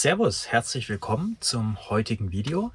[0.00, 2.70] Servus, herzlich willkommen zum heutigen Video.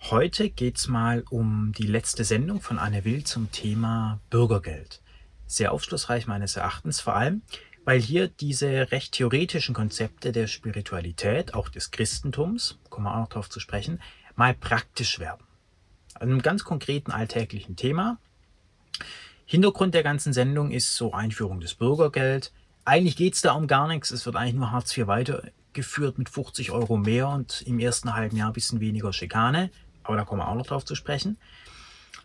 [0.00, 5.02] Heute geht es mal um die letzte Sendung von Anne Will zum Thema Bürgergeld.
[5.46, 7.42] Sehr aufschlussreich meines Erachtens, vor allem,
[7.84, 13.28] weil hier diese recht theoretischen Konzepte der Spiritualität, auch des Christentums, kommen wir auch noch
[13.28, 14.00] darauf zu sprechen,
[14.34, 15.44] mal praktisch werden.
[16.14, 18.16] An einem ganz konkreten alltäglichen Thema.
[19.44, 22.52] Hintergrund der ganzen Sendung ist so Einführung des Bürgergeld.
[22.86, 24.10] Eigentlich geht es da um gar nichts.
[24.10, 25.08] Es wird eigentlich nur Hartz IV
[25.78, 29.70] weitergeführt mit 50 Euro mehr und im ersten halben Jahr ein bisschen weniger Schikane.
[30.02, 31.38] Aber da kommen wir auch noch drauf zu sprechen.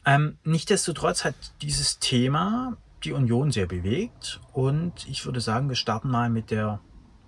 [0.06, 6.10] Ähm, Nichtsdestotrotz hat dieses Thema die Union sehr bewegt und ich würde sagen, wir starten
[6.10, 6.80] mal mit der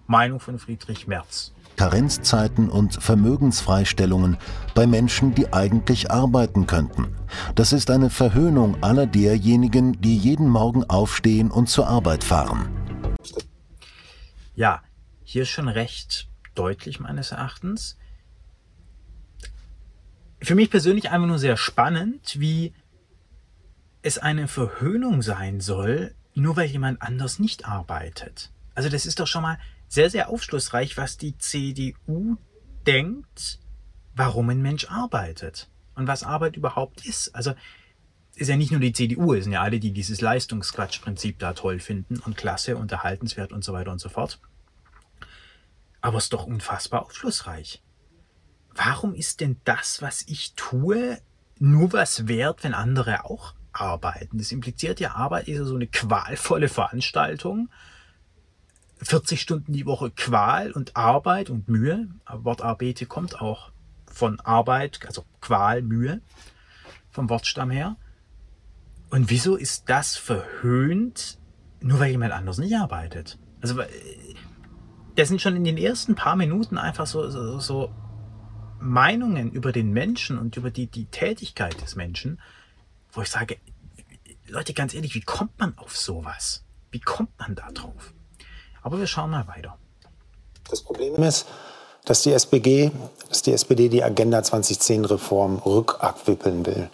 [0.07, 1.53] Meinung von Friedrich Merz.
[1.75, 4.37] Karenzzeiten und Vermögensfreistellungen
[4.73, 7.07] bei Menschen, die eigentlich arbeiten könnten.
[7.55, 12.69] Das ist eine Verhöhnung aller derjenigen, die jeden Morgen aufstehen und zur Arbeit fahren.
[14.55, 14.81] Ja,
[15.25, 17.97] hier ist schon recht deutlich meines Erachtens.
[20.41, 22.73] Für mich persönlich einfach nur sehr spannend, wie
[24.03, 28.51] es eine Verhöhnung sein soll, nur weil jemand anders nicht arbeitet.
[28.75, 32.37] Also das ist doch schon mal sehr, sehr aufschlussreich, was die CDU
[32.85, 33.59] denkt,
[34.15, 37.33] warum ein Mensch arbeitet und was Arbeit überhaupt ist.
[37.33, 37.53] Also
[38.35, 41.79] ist ja nicht nur die CDU, es sind ja alle, die dieses Leistungsquatschprinzip da toll
[41.79, 44.39] finden und klasse, unterhaltenswert und so weiter und so fort.
[46.05, 47.81] Aber es ist doch unfassbar aufschlussreich.
[48.75, 51.17] Warum ist denn das, was ich tue,
[51.57, 54.37] nur was wert, wenn andere auch arbeiten?
[54.37, 57.69] Das impliziert ja, Arbeit ist ja so eine qualvolle Veranstaltung
[59.01, 62.07] 40 Stunden die Woche Qual und Arbeit und Mühe.
[62.31, 63.71] Wort Arbete kommt auch
[64.05, 66.21] von Arbeit, also Qual, Mühe,
[67.09, 67.97] vom Wortstamm her.
[69.09, 71.39] Und wieso ist das verhöhnt,
[71.81, 73.39] nur weil jemand anders nicht arbeitet?
[73.61, 73.81] Also,
[75.15, 77.89] das sind schon in den ersten paar Minuten einfach so, so, so
[78.79, 82.39] Meinungen über den Menschen und über die, die Tätigkeit des Menschen,
[83.11, 83.57] wo ich sage,
[84.47, 86.63] Leute, ganz ehrlich, wie kommt man auf sowas?
[86.91, 88.13] Wie kommt man da drauf?
[88.83, 89.77] Aber wir schauen mal weiter.
[90.69, 91.47] Das Problem ist,
[92.05, 92.91] dass die SPG,
[93.29, 96.89] dass die SPD die Agenda 2010-Reform rückabwippeln will.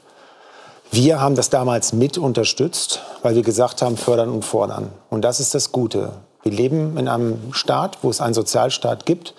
[0.92, 4.92] Wir haben das damals mit unterstützt, weil wir gesagt haben, fördern und fordern.
[5.10, 6.14] Und das ist das Gute.
[6.44, 9.36] Wir leben in einem Staat, wo es einen Sozialstaat gibt,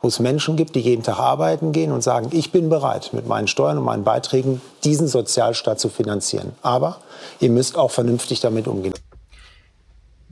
[0.00, 3.26] wo es Menschen gibt, die jeden Tag arbeiten gehen und sagen, ich bin bereit, mit
[3.26, 6.52] meinen Steuern und meinen Beiträgen diesen Sozialstaat zu finanzieren.
[6.62, 7.00] Aber
[7.40, 8.94] ihr müsst auch vernünftig damit umgehen.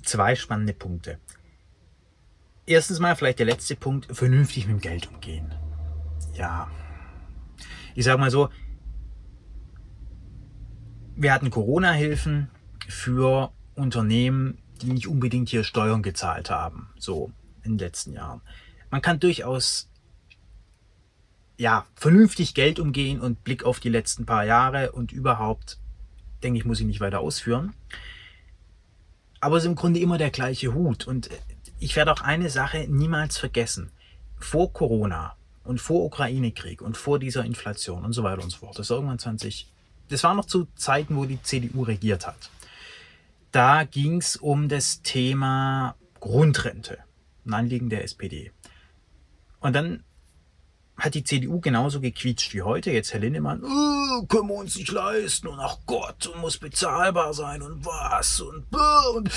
[0.02, 1.18] Zwei spannende Punkte
[2.66, 5.54] erstens mal vielleicht der letzte Punkt, vernünftig mit dem Geld umgehen.
[6.34, 6.70] Ja,
[7.94, 8.48] ich sage mal so,
[11.16, 12.50] wir hatten Corona-Hilfen
[12.88, 18.40] für Unternehmen, die nicht unbedingt hier Steuern gezahlt haben, so in den letzten Jahren.
[18.90, 19.88] Man kann durchaus
[21.56, 25.78] ja, vernünftig Geld umgehen und Blick auf die letzten paar Jahre und überhaupt,
[26.42, 27.74] denke ich, muss ich nicht weiter ausführen.
[29.40, 31.30] Aber es ist im Grunde immer der gleiche Hut und
[31.78, 33.90] ich werde auch eine Sache niemals vergessen.
[34.38, 38.78] Vor Corona und vor Ukraine-Krieg und vor dieser Inflation und so weiter und so fort,
[38.78, 39.70] das ist irgendwann 20,
[40.08, 42.50] das war noch zu Zeiten, wo die CDU regiert hat.
[43.54, 46.98] Da ging es um das Thema Grundrente,
[47.46, 48.50] ein Anliegen der SPD.
[49.60, 50.02] Und dann
[50.96, 52.90] hat die CDU genauso gequietscht wie heute.
[52.90, 57.32] Jetzt Herr Lindemann, oh, können wir uns nicht leisten und ach Gott, und muss bezahlbar
[57.32, 58.66] sein und was und
[59.14, 59.30] und,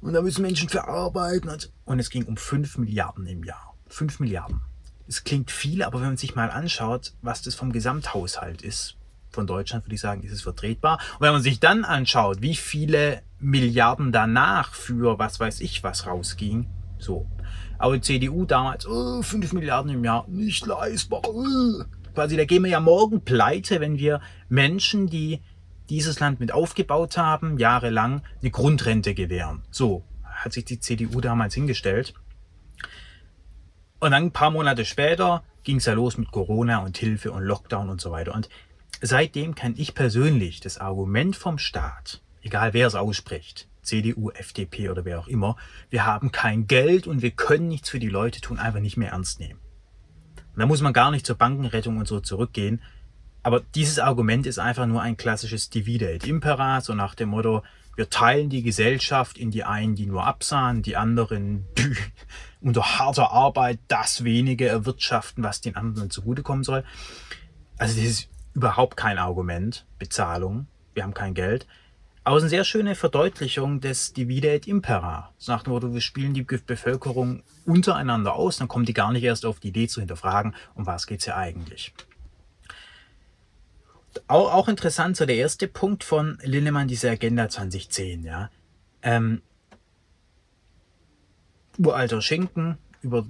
[0.00, 1.50] und da müssen Menschen verarbeiten.
[1.84, 3.74] Und es ging um 5 Milliarden im Jahr.
[3.88, 4.60] 5 Milliarden.
[5.08, 8.98] Es klingt viel, aber wenn man sich mal anschaut, was das vom Gesamthaushalt ist,
[9.32, 10.98] von Deutschland würde ich sagen, ist es vertretbar.
[11.14, 16.06] Und wenn man sich dann anschaut, wie viele Milliarden danach für was weiß ich was
[16.06, 16.66] rausging,
[16.98, 17.26] so,
[17.78, 21.22] aber die CDU damals, oh, 5 Milliarden im Jahr, nicht leistbar.
[21.24, 21.82] Oh.
[22.14, 25.40] Quasi, da gehen wir ja morgen pleite, wenn wir Menschen, die
[25.88, 29.62] dieses Land mit aufgebaut haben, jahrelang eine Grundrente gewähren.
[29.70, 32.14] So hat sich die CDU damals hingestellt.
[33.98, 37.42] Und dann ein paar Monate später ging es ja los mit Corona und Hilfe und
[37.42, 38.34] Lockdown und so weiter.
[38.34, 38.48] Und
[39.00, 45.04] seitdem kann ich persönlich das Argument vom Staat, egal wer es ausspricht, CDU, FDP oder
[45.04, 45.56] wer auch immer,
[45.90, 49.10] wir haben kein Geld und wir können nichts für die Leute tun, einfach nicht mehr
[49.10, 49.58] ernst nehmen.
[50.54, 52.80] Und da muss man gar nicht zur Bankenrettung und so zurückgehen.
[53.42, 57.62] Aber dieses Argument ist einfach nur ein klassisches Divide et Impera, so nach dem Motto,
[57.96, 61.94] wir teilen die Gesellschaft in die einen, die nur absahen, die anderen, die
[62.60, 66.84] unter harter Arbeit das wenige erwirtschaften, was den anderen zugutekommen soll.
[67.76, 71.66] Also ist überhaupt kein Argument, Bezahlung, wir haben kein Geld.
[72.24, 75.32] Aber es ist eine sehr schöne Verdeutlichung des Divide et Impera.
[75.38, 79.44] Das nach dem wir spielen die Bevölkerung untereinander aus, dann kommen die gar nicht erst
[79.44, 81.92] auf die Idee zu hinterfragen, um was geht's hier eigentlich.
[84.28, 88.50] Auch, auch interessant, so der erste Punkt von Linnemann, diese Agenda 2010, ja.
[89.02, 89.42] Ähm,
[91.78, 93.26] uralter Schinken, über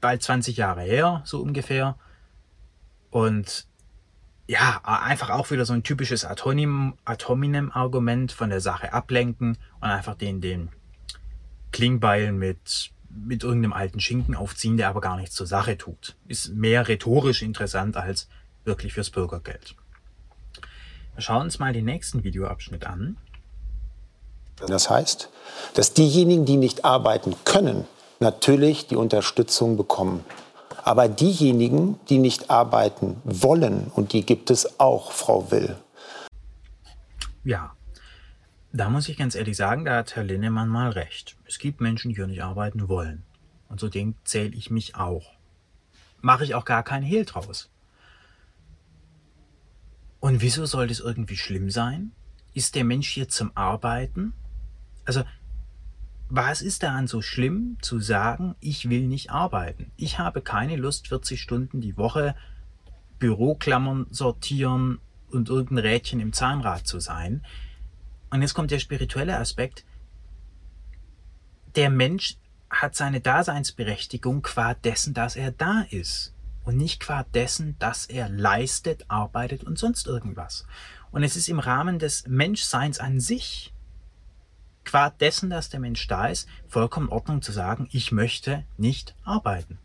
[0.00, 1.96] bald 20 Jahre her, so ungefähr.
[3.10, 3.66] Und
[4.48, 10.40] ja, einfach auch wieder so ein typisches Atominem-Argument von der Sache ablenken und einfach den,
[10.40, 10.68] den
[11.72, 16.14] Klingbeil mit, mit irgendeinem alten Schinken aufziehen, der aber gar nichts zur Sache tut.
[16.28, 18.28] Ist mehr rhetorisch interessant als
[18.64, 19.74] wirklich fürs Bürgergeld.
[21.14, 23.16] Wir schauen uns mal den nächsten Videoabschnitt an.
[24.68, 25.28] Das heißt,
[25.74, 27.84] dass diejenigen, die nicht arbeiten können,
[28.20, 30.24] natürlich die Unterstützung bekommen.
[30.86, 35.76] Aber diejenigen, die nicht arbeiten wollen, und die gibt es auch, Frau Will.
[37.42, 37.74] Ja,
[38.72, 41.36] da muss ich ganz ehrlich sagen, da hat Herr Linnemann mal recht.
[41.44, 43.24] Es gibt Menschen, die hier nicht arbeiten wollen.
[43.68, 45.32] Und zu denen zähle ich mich auch.
[46.20, 47.68] Mache ich auch gar keinen Hehl draus.
[50.20, 52.12] Und wieso soll das irgendwie schlimm sein?
[52.54, 54.34] Ist der Mensch hier zum Arbeiten?
[55.04, 55.24] Also
[56.28, 59.92] was ist daran so schlimm zu sagen, ich will nicht arbeiten?
[59.96, 62.34] Ich habe keine Lust, 40 Stunden die Woche
[63.18, 64.98] Büroklammern sortieren
[65.30, 67.44] und irgendein Rädchen im Zahnrad zu sein.
[68.30, 69.84] Und jetzt kommt der spirituelle Aspekt.
[71.76, 72.36] Der Mensch
[72.68, 76.34] hat seine Daseinsberechtigung qua dessen, dass er da ist.
[76.64, 80.66] Und nicht qua dessen, dass er leistet, arbeitet und sonst irgendwas.
[81.12, 83.72] Und es ist im Rahmen des Menschseins an sich
[84.86, 89.14] qua dessen, dass der Mensch da ist, vollkommen in Ordnung zu sagen, ich möchte nicht
[89.24, 89.78] arbeiten.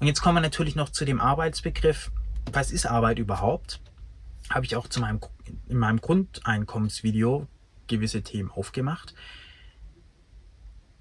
[0.00, 2.10] Und jetzt kommen wir natürlich noch zu dem Arbeitsbegriff.
[2.52, 3.80] Was ist Arbeit überhaupt?
[4.50, 5.20] Habe ich auch zu meinem,
[5.68, 7.46] in meinem Grundeinkommensvideo
[7.86, 9.14] gewisse Themen aufgemacht.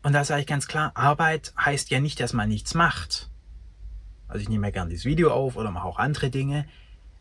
[0.04, 3.30] Und da sage ich ganz klar, Arbeit heißt ja nicht, dass man nichts macht.
[4.28, 6.66] Also ich nehme ja gerne das Video auf oder mache auch andere Dinge.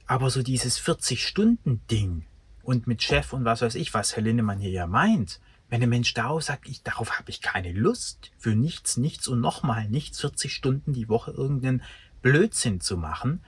[0.06, 2.24] Aber so dieses 40-Stunden-Ding
[2.62, 5.40] und mit Chef und was weiß ich, was Herr Lindemann hier ja meint,
[5.70, 9.40] wenn der Mensch darauf sagt, ich, darauf habe ich keine Lust, für nichts, nichts und
[9.40, 11.82] nochmal nichts, 40 Stunden die Woche irgendeinen
[12.22, 13.42] Blödsinn zu machen,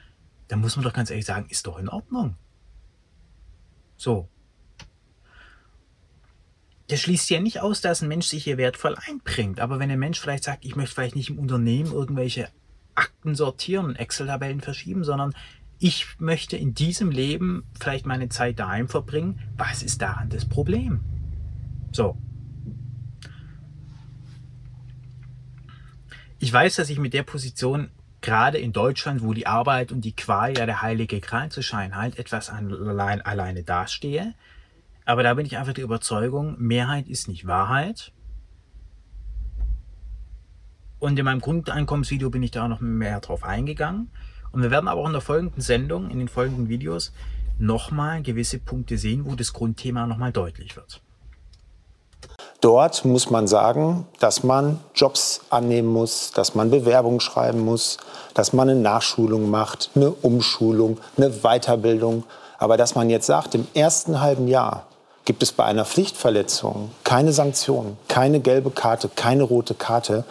[0.49, 2.37] dann muss man doch ganz ehrlich sagen, ist doch in Ordnung.
[3.97, 4.29] So.
[6.89, 9.61] Das schließt ja nicht aus, dass ein Mensch sich hier wertvoll einbringt.
[9.61, 12.51] Aber wenn ein Mensch vielleicht sagt, ich möchte vielleicht nicht im Unternehmen irgendwelche
[12.95, 15.35] Akten sortieren, Excel-Tabellen verschieben, sondern
[15.79, 21.01] ich möchte in diesem Leben vielleicht meine Zeit daheim verbringen, was ist daran das Problem?
[21.93, 22.17] So.
[26.39, 27.91] Ich weiß, dass ich mit der Position
[28.21, 31.97] gerade in Deutschland, wo die Arbeit und die Qual ja der heilige Kral zu scheinen
[31.97, 34.35] halt, etwas allein, alleine dastehe.
[35.05, 38.13] Aber da bin ich einfach der Überzeugung, Mehrheit ist nicht Wahrheit.
[41.01, 44.11] Und in meinem Grundeinkommensvideo bin ich da auch noch mehr drauf eingegangen.
[44.53, 47.13] Und wir werden aber auch in der folgenden Sendung, in den folgenden Videos,
[47.59, 51.02] nochmal gewisse Punkte sehen, wo das Grundthema nochmal deutlich wird.
[52.63, 57.97] Dort muss man sagen, dass man Jobs annehmen muss, dass man Bewerbungen schreiben muss,
[58.35, 62.23] dass man eine Nachschulung macht, eine Umschulung, eine Weiterbildung.
[62.59, 64.87] Aber dass man jetzt sagt, im ersten halben Jahr
[65.25, 70.25] gibt es bei einer Pflichtverletzung keine Sanktionen, keine gelbe Karte, keine rote Karte,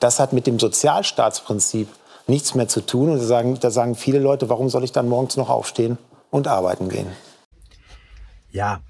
[0.00, 1.88] das hat mit dem Sozialstaatsprinzip
[2.26, 3.10] nichts mehr zu tun.
[3.10, 5.98] Und da sagen, da sagen viele Leute, warum soll ich dann morgens noch aufstehen
[6.32, 7.12] und arbeiten gehen?
[8.50, 8.80] Ja,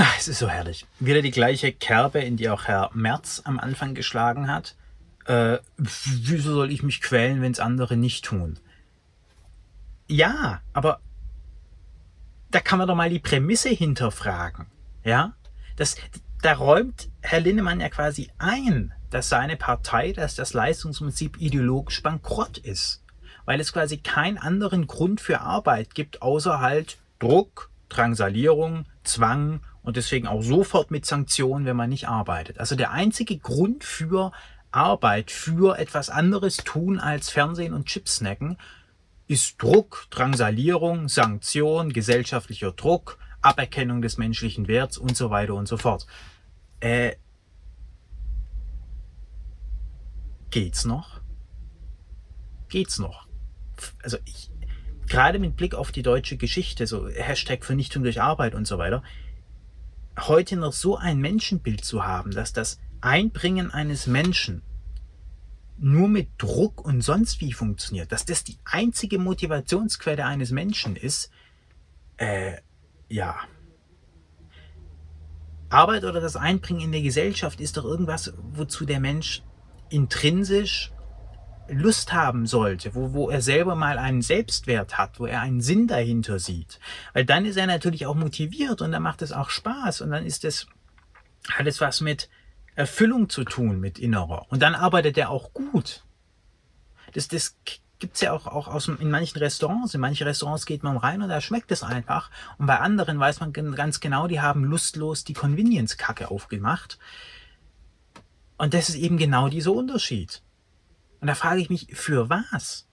[0.00, 0.86] Ach, es ist so herrlich.
[1.00, 4.76] Wieder die gleiche Kerbe, in die auch Herr Merz am Anfang geschlagen hat.
[5.24, 8.60] Äh, wieso soll ich mich quälen, wenn es andere nicht tun?
[10.06, 11.00] Ja, aber
[12.52, 14.66] da kann man doch mal die Prämisse hinterfragen.
[15.02, 15.32] Ja?
[15.74, 15.96] Das,
[16.42, 22.58] da räumt Herr Linnemann ja quasi ein, dass seine Partei, dass das Leistungsprinzip ideologisch bankrott
[22.58, 23.02] ist.
[23.46, 29.96] Weil es quasi keinen anderen Grund für Arbeit gibt, außer halt Druck, Drangsalierung, Zwang und
[29.96, 32.58] deswegen auch sofort mit Sanktionen, wenn man nicht arbeitet.
[32.60, 34.32] Also der einzige Grund für
[34.70, 38.58] Arbeit, für etwas anderes tun als Fernsehen und Chips snacken,
[39.26, 45.76] ist Druck, Drangsalierung, Sanktion, gesellschaftlicher Druck, Aberkennung des menschlichen Werts und so weiter und so
[45.76, 46.06] fort.
[46.80, 47.16] Äh,
[50.50, 51.20] geht's noch?
[52.68, 53.26] Geht's noch?
[54.02, 54.50] Also ich,
[55.08, 59.02] gerade mit Blick auf die deutsche Geschichte, so Hashtag Vernichtung durch Arbeit und so weiter,
[60.18, 64.62] heute noch so ein Menschenbild zu haben, dass das Einbringen eines Menschen
[65.78, 71.30] nur mit Druck und sonst wie funktioniert, dass das die einzige Motivationsquelle eines Menschen ist,
[72.16, 72.56] äh,
[73.08, 73.36] ja.
[75.70, 79.42] Arbeit oder das Einbringen in der Gesellschaft ist doch irgendwas, wozu der Mensch
[79.90, 80.92] intrinsisch
[81.70, 85.86] Lust haben sollte, wo, wo er selber mal einen Selbstwert hat, wo er einen Sinn
[85.86, 86.80] dahinter sieht.
[87.12, 90.24] Weil dann ist er natürlich auch motiviert und dann macht es auch Spaß und dann
[90.24, 90.66] ist es,
[91.50, 92.28] hat es was mit
[92.74, 94.46] Erfüllung zu tun, mit innerer.
[94.50, 96.04] Und dann arbeitet er auch gut.
[97.12, 97.56] Das, das
[97.98, 99.94] gibt's ja auch, auch aus, in manchen Restaurants.
[99.94, 102.30] In manche Restaurants geht man rein und da schmeckt es einfach.
[102.58, 106.98] Und bei anderen weiß man ganz genau, die haben lustlos die Convenience-Kacke aufgemacht.
[108.56, 110.42] Und das ist eben genau dieser Unterschied.
[111.20, 112.86] Und da frage ich mich, für was?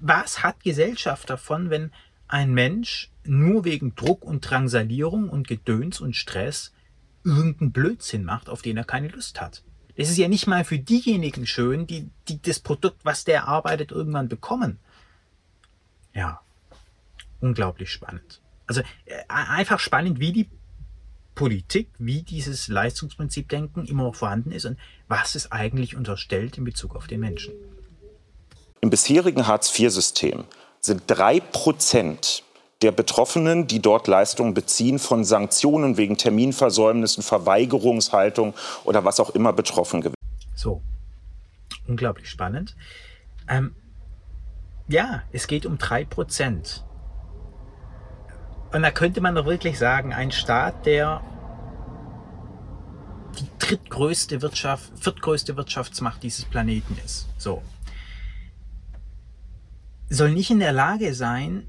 [0.00, 1.92] Was hat Gesellschaft davon, wenn
[2.28, 6.72] ein Mensch nur wegen Druck und Drangsalierung und Gedöns und Stress
[7.24, 9.62] irgendeinen Blödsinn macht, auf den er keine Lust hat?
[9.96, 13.92] Das ist ja nicht mal für diejenigen schön, die, die das Produkt, was der arbeitet,
[13.92, 14.78] irgendwann bekommen.
[16.12, 16.40] Ja,
[17.40, 18.40] unglaublich spannend.
[18.66, 20.50] Also äh, einfach spannend, wie die
[21.36, 26.96] Politik, wie dieses Leistungsprinzipdenken immer noch vorhanden ist und was es eigentlich unterstellt in Bezug
[26.96, 27.54] auf den Menschen.
[28.80, 30.44] Im bisherigen Hartz-IV-System
[30.80, 32.42] sind drei Prozent
[32.82, 39.52] der Betroffenen, die dort Leistungen beziehen, von Sanktionen wegen Terminversäumnissen, Verweigerungshaltung oder was auch immer
[39.52, 40.16] betroffen gewesen.
[40.54, 40.80] So,
[41.86, 42.76] unglaublich spannend.
[43.46, 43.74] Ähm,
[44.88, 46.85] ja, es geht um drei Prozent.
[48.72, 51.22] Und da könnte man doch wirklich sagen, ein Staat, der
[53.38, 57.62] die drittgrößte Wirtschaft, viertgrößte Wirtschaftsmacht dieses Planeten ist, so,
[60.08, 61.66] soll nicht in der Lage sein,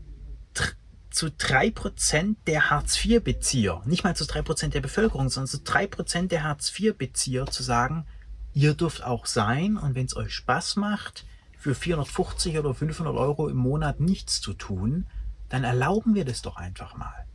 [1.10, 5.88] zu drei Prozent der Hartz-IV-Bezieher, nicht mal zu drei Prozent der Bevölkerung, sondern zu drei
[5.88, 8.06] Prozent der Hartz-IV-Bezieher zu sagen,
[8.54, 11.26] ihr dürft auch sein und wenn es euch Spaß macht,
[11.58, 15.08] für 450 oder 500 Euro im Monat nichts zu tun,
[15.50, 17.26] dann erlauben wir das doch einfach mal.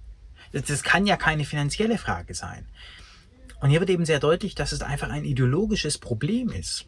[0.52, 2.66] Das, das kann ja keine finanzielle Frage sein.
[3.60, 6.86] Und hier wird eben sehr deutlich, dass es einfach ein ideologisches Problem ist.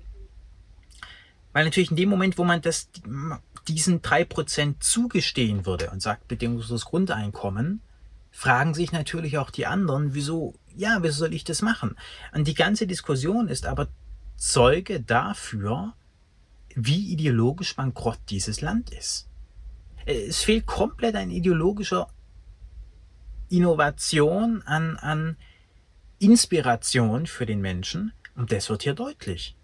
[1.52, 2.90] Weil natürlich in dem Moment, wo man das
[3.69, 7.81] diesen drei Prozent zugestehen würde und sagt bedingungsloses Grundeinkommen,
[8.33, 11.97] fragen sich natürlich auch die anderen, wieso, ja, wieso soll ich das machen?
[12.33, 13.88] Und die ganze Diskussion ist aber
[14.37, 15.95] Zeuge dafür,
[16.75, 19.28] wie ideologisch bankrott dieses Land ist.
[20.07, 22.09] Es fehlt komplett ein ideologischer
[23.49, 25.37] Innovation an, an
[26.19, 29.57] Inspiration für den Menschen und das wird hier deutlich.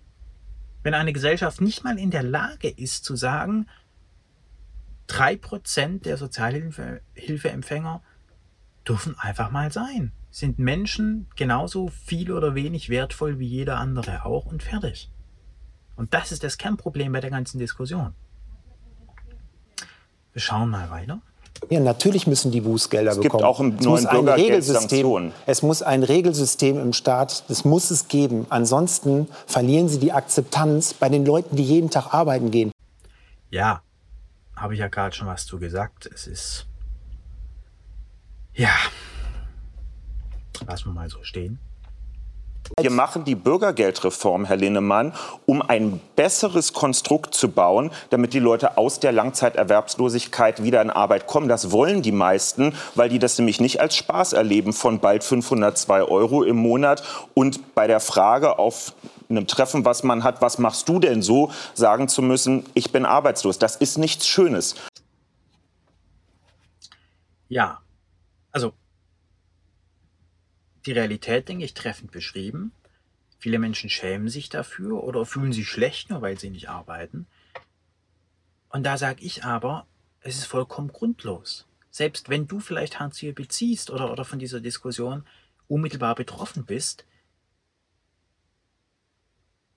[0.83, 3.67] Wenn eine Gesellschaft nicht mal in der Lage ist zu sagen,
[5.07, 8.03] drei Prozent der Sozialhilfeempfänger
[8.87, 10.13] dürfen einfach mal sein.
[10.31, 15.11] Sind Menschen genauso viel oder wenig wertvoll wie jeder andere auch und fertig.
[15.97, 18.15] Und das ist das Kernproblem bei der ganzen Diskussion.
[20.33, 21.21] Wir schauen mal weiter.
[21.69, 23.43] Ja, natürlich müssen die Bußgelder es bekommen.
[23.43, 25.33] Gibt auch im es neuen muss ein Regelsystem.
[25.47, 27.45] Es muss ein Regelsystem im Staat.
[27.49, 28.47] Das muss es geben.
[28.49, 32.73] Ansonsten verlieren sie die Akzeptanz bei den Leuten, die jeden Tag arbeiten gehen.
[33.51, 33.83] Ja,
[34.57, 36.09] habe ich ja gerade schon was zu gesagt.
[36.13, 36.67] Es ist.
[38.55, 38.71] Ja.
[40.67, 41.59] Lassen wir mal so stehen.
[42.79, 45.13] Wir machen die Bürgergeldreform, Herr Linnemann,
[45.47, 51.27] um ein besseres Konstrukt zu bauen, damit die Leute aus der Langzeiterwerbslosigkeit wieder in Arbeit
[51.27, 51.49] kommen.
[51.49, 56.03] Das wollen die meisten, weil die das nämlich nicht als Spaß erleben von bald 502
[56.05, 57.03] Euro im Monat
[57.35, 58.95] und bei der Frage auf
[59.29, 63.05] einem Treffen, was man hat, was machst du denn so, sagen zu müssen, ich bin
[63.05, 63.59] arbeitslos.
[63.59, 64.75] Das ist nichts Schönes.
[67.49, 67.81] Ja,
[68.53, 68.73] also
[70.87, 72.73] die Realität, denke ich, treffend beschrieben.
[73.39, 77.27] Viele Menschen schämen sich dafür oder fühlen sich schlecht, nur weil sie nicht arbeiten.
[78.69, 79.87] Und da sage ich aber,
[80.21, 81.67] es ist vollkommen grundlos.
[81.91, 85.27] Selbst wenn du vielleicht Hartz IV beziehst oder, oder von dieser Diskussion
[85.69, 87.05] unmittelbar betroffen bist,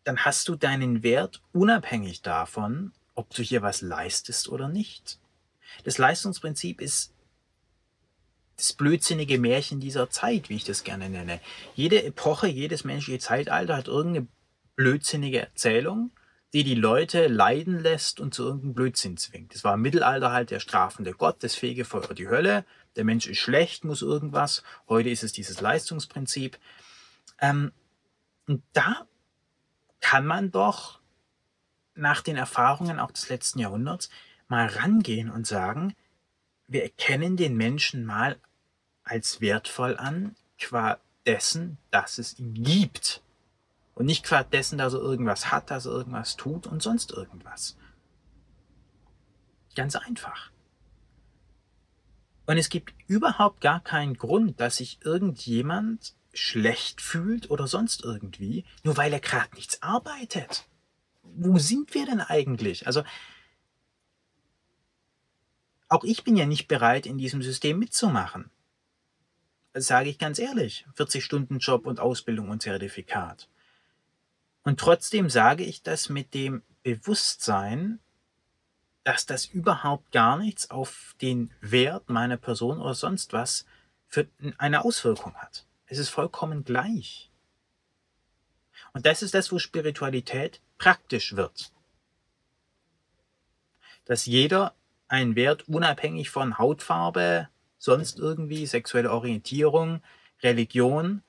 [0.04, 5.20] dann hast du deinen Wert unabhängig davon, ob du hier was leistest oder nicht.
[5.86, 7.13] Das Leistungsprinzip ist
[8.64, 11.42] das blödsinnige Märchen dieser Zeit, wie ich das gerne nenne.
[11.76, 14.28] Jede Epoche, jedes menschliche Zeitalter hat irgendeine
[14.78, 16.12] blödsinnige Erzählung,
[16.54, 19.54] die die Leute leiden lässt und zu irgendeinem Blödsinn zwingt.
[19.54, 22.64] Das war im Mittelalter halt der strafende Gott, das Fegefeuer, die Hölle.
[22.96, 24.64] Der Mensch ist schlecht, muss irgendwas.
[24.88, 26.58] Heute ist es dieses Leistungsprinzip.
[27.42, 27.74] Ähm,
[28.48, 29.06] und da
[30.00, 31.02] kann man doch
[31.96, 34.10] nach den Erfahrungen auch des letzten Jahrhunderts
[34.48, 35.96] mal rangehen und sagen,
[36.68, 38.40] wir erkennen den Menschen mal
[39.04, 43.22] als wertvoll an, qua dessen, dass es ihn gibt.
[43.96, 47.78] Und nicht qua dessen, dass er irgendwas hat, dass er irgendwas tut und sonst irgendwas.
[49.76, 50.52] Ganz einfach.
[52.46, 58.66] Und es gibt überhaupt gar keinen Grund, dass sich irgendjemand schlecht fühlt oder sonst irgendwie,
[58.84, 60.66] nur weil er gerade nichts arbeitet.
[61.22, 62.86] Wo sind wir denn eigentlich?
[62.88, 63.04] Also,
[65.88, 68.50] auch ich bin ja nicht bereit, in diesem System mitzumachen.
[69.74, 70.86] Sage ich ganz ehrlich.
[70.96, 73.48] 40 Stunden Job und Ausbildung und Zertifikat.
[74.64, 78.00] Und trotzdem sage ich das mit dem Bewusstsein,
[79.04, 83.66] dass das überhaupt gar nichts auf den Wert meiner Person oder sonst was
[84.08, 84.28] für
[84.58, 85.66] eine Auswirkung hat.
[85.88, 87.30] Es ist vollkommen gleich.
[88.94, 91.72] Und das ist das, wo Spiritualität praktisch wird.
[94.06, 94.74] Dass jeder
[95.08, 97.50] einen Wert unabhängig von Hautfarbe,
[97.84, 100.02] sonst irgendwie sexuelle Orientierung,
[100.42, 101.22] Religion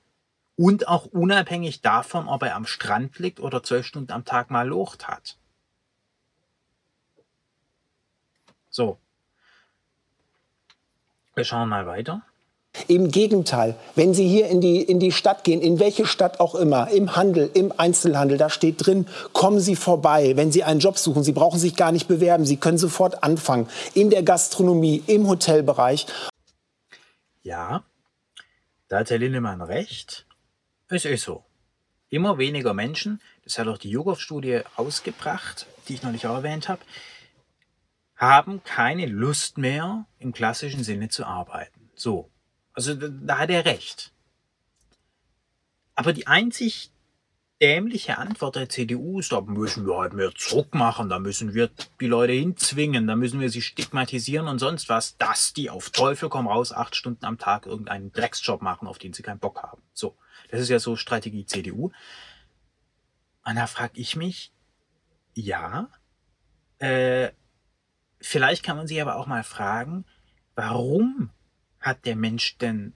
[0.55, 4.65] und auch unabhängig davon, ob er am Strand liegt oder zwölf Stunden am Tag mal
[4.65, 5.35] Locht hat.
[8.69, 8.97] So.
[11.35, 12.21] Wir schauen mal weiter.
[12.87, 16.55] Im Gegenteil, wenn Sie hier in die, in die Stadt gehen, in welche Stadt auch
[16.55, 20.97] immer, im Handel, im Einzelhandel, da steht drin, kommen Sie vorbei, wenn Sie einen Job
[20.97, 21.23] suchen.
[21.23, 23.67] Sie brauchen sich gar nicht bewerben, Sie können sofort anfangen.
[23.93, 26.05] In der Gastronomie, im Hotelbereich.
[27.45, 27.83] Ja,
[28.87, 30.25] da hat Herr Lindemann recht.
[30.87, 31.45] Es ist so.
[32.09, 36.81] Immer weniger Menschen, das hat auch die YouGov-Studie ausgebracht, die ich noch nicht erwähnt habe,
[38.15, 41.91] haben keine Lust mehr, im klassischen Sinne zu arbeiten.
[41.93, 42.31] So.
[42.73, 44.11] Also da hat er recht.
[45.93, 46.89] Aber die einzig
[47.61, 51.69] dämliche Antwort der CDU ist, da müssen wir halt mehr Druck machen, da müssen wir
[51.99, 56.29] die Leute hinzwingen, da müssen wir sie stigmatisieren und sonst was, dass die auf Teufel
[56.29, 59.81] komm raus acht Stunden am Tag irgendeinen Drecksjob machen, auf den sie keinen Bock haben.
[59.93, 60.17] So,
[60.49, 61.91] das ist ja so Strategie CDU.
[63.45, 64.51] Und da frage ich mich,
[65.33, 65.89] ja,
[66.79, 67.29] äh,
[68.27, 70.03] Vielleicht kann man sich aber auch mal fragen,
[70.55, 71.29] warum
[71.79, 72.93] hat der Mensch denn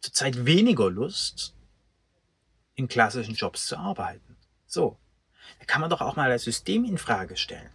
[0.00, 1.54] zurzeit weniger Lust,
[2.74, 4.36] in klassischen Jobs zu arbeiten?
[4.66, 4.96] So.
[5.58, 7.70] Da kann man doch auch mal das System in Frage stellen.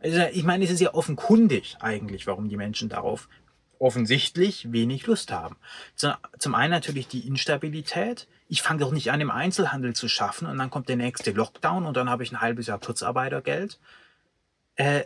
[0.00, 3.28] Also ich meine, es ist ja offenkundig eigentlich, warum die Menschen darauf
[3.78, 5.56] offensichtlich wenig Lust haben.
[5.96, 8.28] Zum einen natürlich die Instabilität.
[8.48, 11.86] Ich fange doch nicht an, im Einzelhandel zu schaffen und dann kommt der nächste Lockdown
[11.86, 13.78] und dann habe ich ein halbes Jahr Kurzarbeitergeld.
[14.76, 15.04] Äh,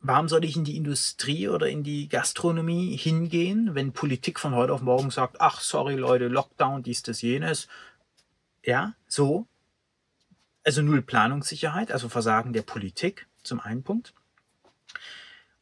[0.00, 4.72] Warum soll ich in die Industrie oder in die Gastronomie hingehen, wenn Politik von heute
[4.72, 7.66] auf morgen sagt, ach sorry Leute, Lockdown, dies, das, jenes.
[8.66, 9.46] Ja, so.
[10.64, 14.12] Also null Planungssicherheit, also Versagen der Politik zum einen Punkt.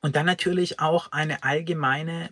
[0.01, 2.31] Und dann natürlich auch eine allgemeine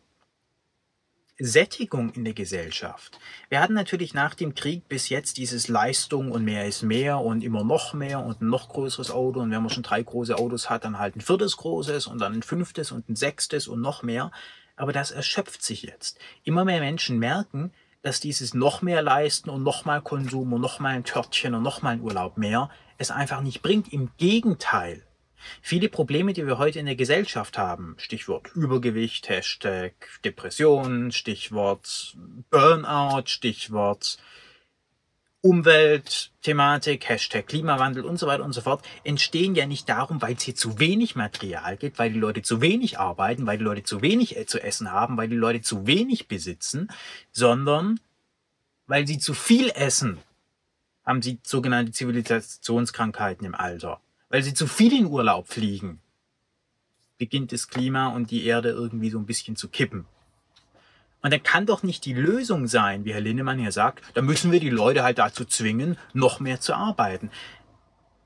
[1.38, 3.18] Sättigung in der Gesellschaft.
[3.50, 7.44] Wir hatten natürlich nach dem Krieg bis jetzt dieses Leistung und mehr ist mehr und
[7.44, 10.70] immer noch mehr und ein noch größeres Auto und wenn man schon drei große Autos
[10.70, 14.02] hat, dann halt ein viertes großes und dann ein fünftes und ein sechstes und noch
[14.02, 14.30] mehr.
[14.76, 16.18] Aber das erschöpft sich jetzt.
[16.44, 17.72] Immer mehr Menschen merken,
[18.03, 21.62] dass dieses noch mehr leisten und noch mal Konsum und noch mal ein Törtchen und
[21.62, 23.93] noch mal ein Urlaub mehr es einfach nicht bringt.
[23.93, 25.05] Im Gegenteil.
[25.61, 29.93] Viele Probleme, die wir heute in der Gesellschaft haben, Stichwort Übergewicht, Hashtag
[30.25, 32.17] Depression, Stichwort
[32.51, 34.19] Burnout, Stichwort
[35.42, 40.42] Umweltthematik, Hashtag Klimawandel und so weiter und so fort, entstehen ja nicht darum, weil es
[40.42, 44.02] hier zu wenig Material gibt, weil die Leute zu wenig arbeiten, weil die Leute zu
[44.02, 46.88] wenig zu essen haben, weil die Leute zu wenig besitzen,
[47.33, 48.00] sondern
[48.87, 50.18] weil sie zu viel essen,
[51.05, 54.00] haben sie sogenannte Zivilisationskrankheiten im Alter
[54.33, 56.00] weil sie zu viel in Urlaub fliegen,
[57.18, 60.07] beginnt das Klima und die Erde irgendwie so ein bisschen zu kippen.
[61.22, 64.50] Und dann kann doch nicht die Lösung sein, wie Herr Lindemann hier sagt, da müssen
[64.50, 67.30] wir die Leute halt dazu zwingen, noch mehr zu arbeiten.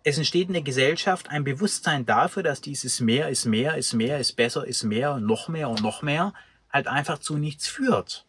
[0.03, 4.19] Es entsteht in der Gesellschaft ein Bewusstsein dafür, dass dieses mehr ist mehr, ist mehr,
[4.19, 6.33] ist besser, ist mehr und noch mehr und noch mehr
[6.73, 8.25] halt einfach zu nichts führt.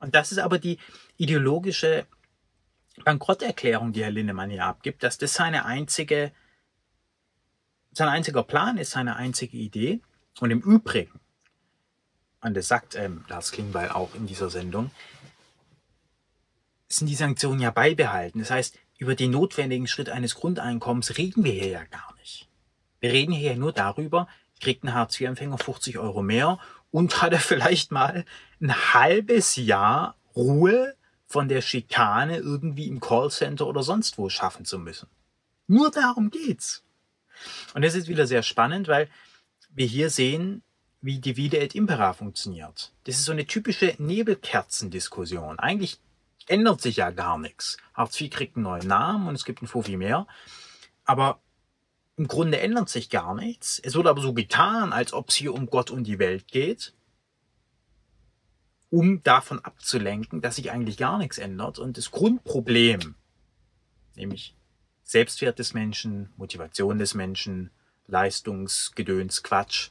[0.00, 0.78] Und das ist aber die
[1.16, 2.06] ideologische
[3.04, 6.32] Bankrotterklärung, die Herr Lindemann hier abgibt, dass das seine einzige
[7.92, 10.00] sein einziger Plan ist seine einzige Idee.
[10.40, 11.20] Und im Übrigen,
[12.42, 14.90] und das sagt ähm, Lars Klingbeil auch in dieser Sendung,
[16.88, 18.40] sind die Sanktionen ja beibehalten.
[18.40, 22.48] Das heißt, über den notwendigen Schritt eines Grundeinkommens reden wir hier ja gar nicht.
[23.00, 24.28] Wir reden hier ja nur darüber,
[24.60, 26.58] kriegt ein Hartz-IV-Empfänger 50 Euro mehr
[26.90, 28.24] und hat er vielleicht mal
[28.60, 30.94] ein halbes Jahr Ruhe
[31.26, 35.08] von der Schikane irgendwie im Callcenter oder sonst wo schaffen zu müssen.
[35.66, 36.84] Nur darum geht's.
[37.74, 39.08] Und das ist wieder sehr spannend, weil
[39.70, 40.62] wir hier sehen,
[41.02, 42.92] wie Divide et Impera funktioniert.
[43.04, 45.58] Das ist so eine typische Nebelkerzendiskussion.
[45.58, 45.98] Eigentlich
[46.46, 47.76] ändert sich ja gar nichts.
[47.92, 50.26] Hartz IV kriegt einen neuen Namen und es gibt ein Fofi mehr.
[51.04, 51.40] Aber
[52.16, 53.78] im Grunde ändert sich gar nichts.
[53.78, 56.94] Es wird aber so getan, als ob es hier um Gott und die Welt geht.
[58.92, 63.14] um davon abzulenken, dass sich eigentlich gar nichts ändert und das Grundproblem,
[64.16, 64.54] nämlich
[65.02, 67.70] Selbstwert des Menschen, Motivation des Menschen,
[68.06, 69.88] Leistungsgedöns, Quatsch,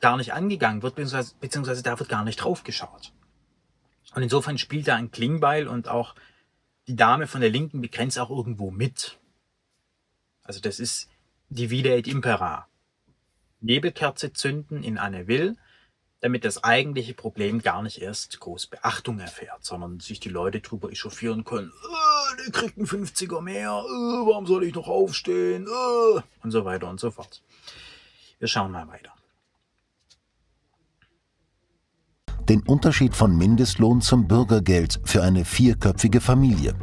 [0.00, 3.12] gar nicht angegangen wird, beziehungsweise, beziehungsweise da wird gar nicht drauf geschaut.
[4.14, 6.14] Und insofern spielt da ein Klingbeil und auch
[6.86, 9.18] die Dame von der Linken begrenzt auch irgendwo mit.
[10.42, 11.08] Also das ist
[11.48, 12.66] die Vita et Impera.
[13.60, 15.56] Nebelkerze zünden in Anne Will,
[16.20, 20.90] damit das eigentliche Problem gar nicht erst groß Beachtung erfährt, sondern sich die Leute drüber
[20.90, 21.70] echauffieren können.
[21.70, 25.66] Äh, der kriegt einen 50er mehr, äh, warum soll ich noch aufstehen?
[25.66, 27.42] Äh, und so weiter und so fort.
[28.38, 29.12] Wir schauen mal weiter.
[32.50, 36.74] Den Unterschied von Mindestlohn zum Bürgergeld für eine vierköpfige Familie.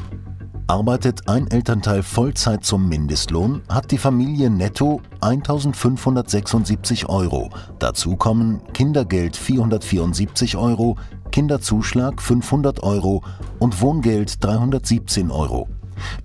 [0.65, 7.49] Arbeitet ein Elternteil Vollzeit zum Mindestlohn, hat die Familie netto 1576 Euro.
[7.79, 10.95] Dazu kommen Kindergeld 474 Euro,
[11.33, 13.21] Kinderzuschlag 500 Euro
[13.59, 15.67] und Wohngeld 317 Euro.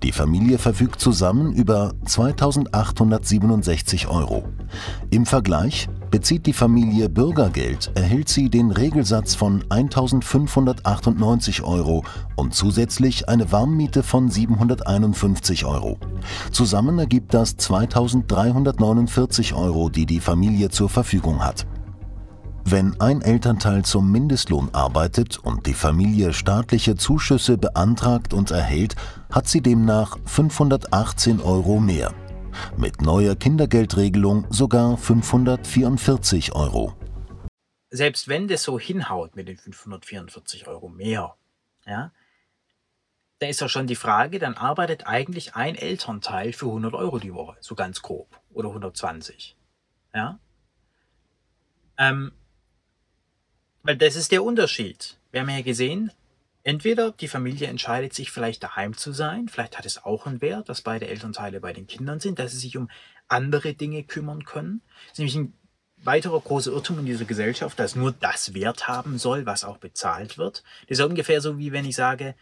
[0.03, 4.43] Die Familie verfügt zusammen über 2867 Euro.
[5.09, 12.03] Im Vergleich bezieht die Familie Bürgergeld, erhält sie den Regelsatz von 1598 Euro
[12.35, 15.97] und zusätzlich eine Warmmiete von 751 Euro.
[16.51, 21.65] Zusammen ergibt das 2349 Euro, die die Familie zur Verfügung hat.
[22.65, 28.95] Wenn ein Elternteil zum Mindestlohn arbeitet und die Familie staatliche Zuschüsse beantragt und erhält,
[29.33, 32.13] hat sie demnach 518 Euro mehr.
[32.77, 36.95] Mit neuer Kindergeldregelung sogar 544 Euro.
[37.89, 41.35] Selbst wenn das so hinhaut mit den 544 Euro mehr,
[41.87, 42.11] ja,
[43.39, 47.33] da ist ja schon die Frage, dann arbeitet eigentlich ein Elternteil für 100 Euro die
[47.33, 49.57] Woche, so ganz grob, oder 120.
[50.13, 50.39] Ja?
[51.97, 52.31] Ähm,
[53.81, 55.17] weil das ist der Unterschied.
[55.31, 56.11] Wir haben ja gesehen,
[56.63, 60.69] entweder die Familie entscheidet sich vielleicht daheim zu sein, vielleicht hat es auch einen Wert,
[60.69, 62.89] dass beide Elternteile bei den Kindern sind, dass sie sich um
[63.27, 64.81] andere Dinge kümmern können.
[65.03, 65.53] Das ist nämlich ein
[66.03, 70.37] weiterer großer Irrtum in dieser Gesellschaft, dass nur das Wert haben soll, was auch bezahlt
[70.37, 70.63] wird.
[70.87, 72.35] Das ist ungefähr so, wie wenn ich sage,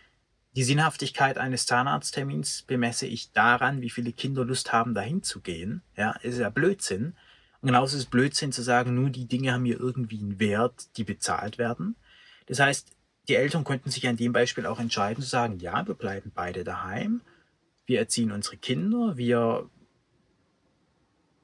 [0.54, 5.82] die Sinnhaftigkeit eines Zahnarzttermins bemesse ich daran, wie viele Kinder Lust haben, dahin zu gehen.
[5.96, 7.16] Ja, ist ja Blödsinn.
[7.62, 10.98] Und genauso ist es Blödsinn zu sagen, nur die Dinge haben hier irgendwie einen Wert,
[10.98, 11.96] die bezahlt werden.
[12.48, 12.92] Das heißt,
[13.32, 16.66] die Eltern konnten sich an dem Beispiel auch entscheiden zu sagen, ja, wir bleiben beide
[16.66, 17.22] daheim,
[17.86, 19.70] wir erziehen unsere Kinder, wir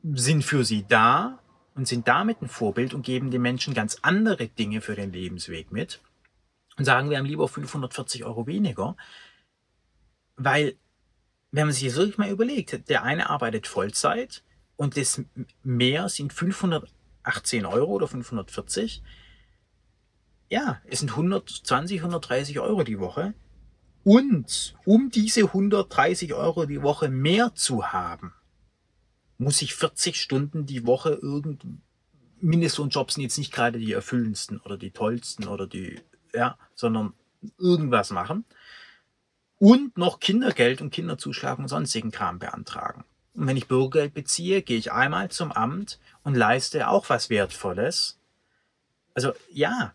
[0.03, 1.39] sind für sie da
[1.75, 5.71] und sind damit ein Vorbild und geben den Menschen ganz andere Dinge für den Lebensweg
[5.71, 6.01] mit
[6.77, 8.97] und sagen, wir haben lieber 540 Euro weniger,
[10.35, 10.75] weil,
[11.51, 14.43] wenn man sich das wirklich mal überlegt, der eine arbeitet Vollzeit,
[14.75, 15.23] und das
[15.63, 19.01] mehr sind 518 Euro oder 540.
[20.49, 23.33] Ja, es sind 120, 130 Euro die Woche.
[24.03, 28.33] Und um diese 130 Euro die Woche mehr zu haben,
[29.37, 31.65] muss ich 40 Stunden die Woche irgend
[32.39, 35.99] Mindestlohnjobs sind jetzt nicht gerade die erfüllendsten oder die tollsten oder die,
[36.33, 37.13] ja, sondern
[37.57, 38.45] irgendwas machen.
[39.59, 43.05] Und noch Kindergeld und Kinderzuschlag und sonstigen Kram beantragen.
[43.33, 48.19] Und wenn ich Bürgergeld beziehe, gehe ich einmal zum Amt und leiste auch was Wertvolles.
[49.13, 49.93] Also ja.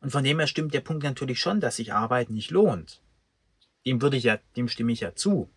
[0.00, 3.00] Und von dem her stimmt der Punkt natürlich schon, dass sich Arbeit nicht lohnt.
[3.84, 5.50] Dem würde ich ja, dem stimme ich ja zu.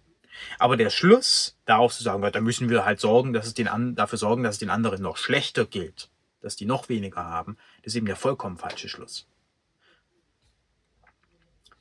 [0.57, 4.17] Aber der Schluss, darauf zu sagen, da müssen wir halt sorgen, dass es den, dafür
[4.17, 6.09] sorgen, dass es den anderen noch schlechter gilt,
[6.41, 9.27] dass die noch weniger haben, das ist eben der vollkommen falsche Schluss.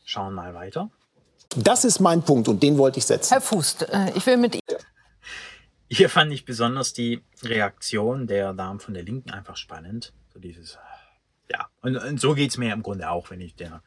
[0.05, 0.90] Schauen mal weiter.
[1.57, 3.31] Das ist mein Punkt und den wollte ich setzen.
[3.31, 4.79] Herr Fuß, äh, ich will mit Ihnen.
[5.90, 10.12] Hier fand ich besonders die Reaktion der Damen von der Linken einfach spannend.
[10.33, 10.79] So dieses,
[11.50, 13.82] ja, und, und so geht's mir im Grunde auch, wenn ich der,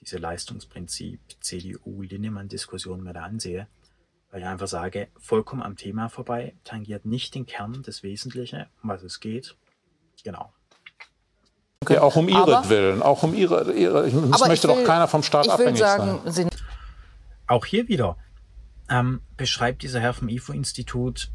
[0.00, 3.66] diese Leistungsprinzip CDU-Linnemann-Diskussion mir da ansehe.
[4.30, 8.88] Weil ich einfach sage, vollkommen am Thema vorbei, tangiert nicht den Kern, das Wesentliche, um
[8.88, 9.56] was es geht.
[10.24, 10.52] Genau.
[11.80, 15.22] Okay, auch um ihretwillen, auch um ihre, ihre ich, es möchte will, doch keiner vom
[15.22, 16.48] Staat abhängig sagen, sein.
[17.48, 18.16] Auch hier wieder,
[18.88, 21.30] ähm, beschreibt dieser Herr vom IFO-Institut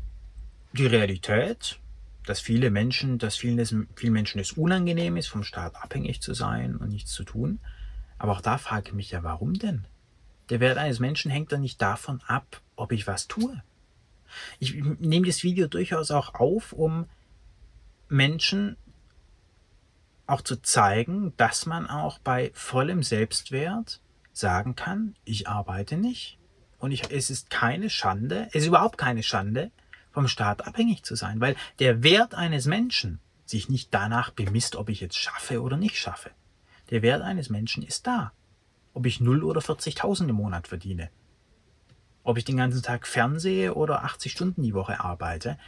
[0.71, 1.80] die Realität,
[2.28, 6.76] dass viele Menschen, dass vielen, vielen Menschen es unangenehm ist, vom Staat abhängig zu sein
[6.76, 7.60] und nichts zu tun.
[8.18, 9.86] Aber auch da frage ich mich ja, warum denn?
[10.50, 13.62] Der Wert eines Menschen hängt doch nicht davon ab, ob ich was tue.
[14.60, 17.08] Ich nehme das Video durchaus auch auf, um
[18.10, 18.78] Menschen
[20.26, 24.02] auch zu zeigen, dass man auch bei vollem Selbstwert
[24.34, 26.38] sagen kann, ich arbeite nicht,
[26.80, 29.72] und ich, es ist keine Schande, es ist überhaupt keine Schande,
[30.17, 34.89] vom Staat abhängig zu sein, weil der Wert eines Menschen sich nicht danach bemisst, ob
[34.89, 36.32] ich jetzt schaffe oder nicht schaffe,
[36.89, 38.32] Der Wert eines Menschen ist da.
[38.95, 41.12] Ob ich 0 oder 40.000 im Monat verdiene.
[42.23, 45.60] Ob ich den ganzen Tag fernsehe oder 80 Stunden die Woche arbeite.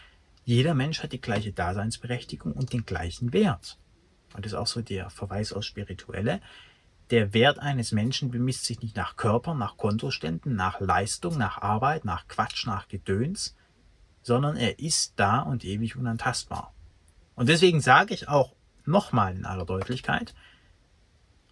[0.45, 3.77] Jeder Mensch hat die gleiche Daseinsberechtigung und den gleichen Wert.
[4.33, 6.41] Und das ist auch so der Verweis aus Spirituelle.
[7.11, 12.03] Der Wert eines Menschen bemisst sich nicht nach Körper, nach Kontoständen, nach Leistung, nach Arbeit,
[12.03, 13.55] nach Quatsch, nach Gedöns,
[14.29, 16.71] sondern er ist da und ewig unantastbar.
[17.33, 18.53] Und deswegen sage ich auch
[18.85, 20.35] nochmal in aller Deutlichkeit,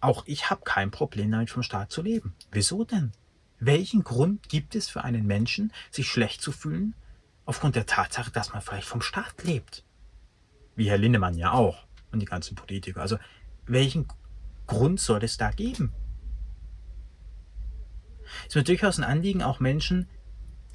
[0.00, 2.36] auch ich habe kein Problem damit, vom Staat zu leben.
[2.52, 3.10] Wieso denn?
[3.58, 6.94] Welchen Grund gibt es für einen Menschen, sich schlecht zu fühlen,
[7.46, 9.82] aufgrund der Tatsache, dass man vielleicht vom Staat lebt?
[10.76, 13.00] Wie Herr Lindemann ja auch und die ganzen Politiker.
[13.00, 13.18] Also
[13.66, 14.06] welchen
[14.68, 15.92] Grund soll es da geben?
[18.42, 20.08] Es ist mir durchaus ein Anliegen, auch Menschen,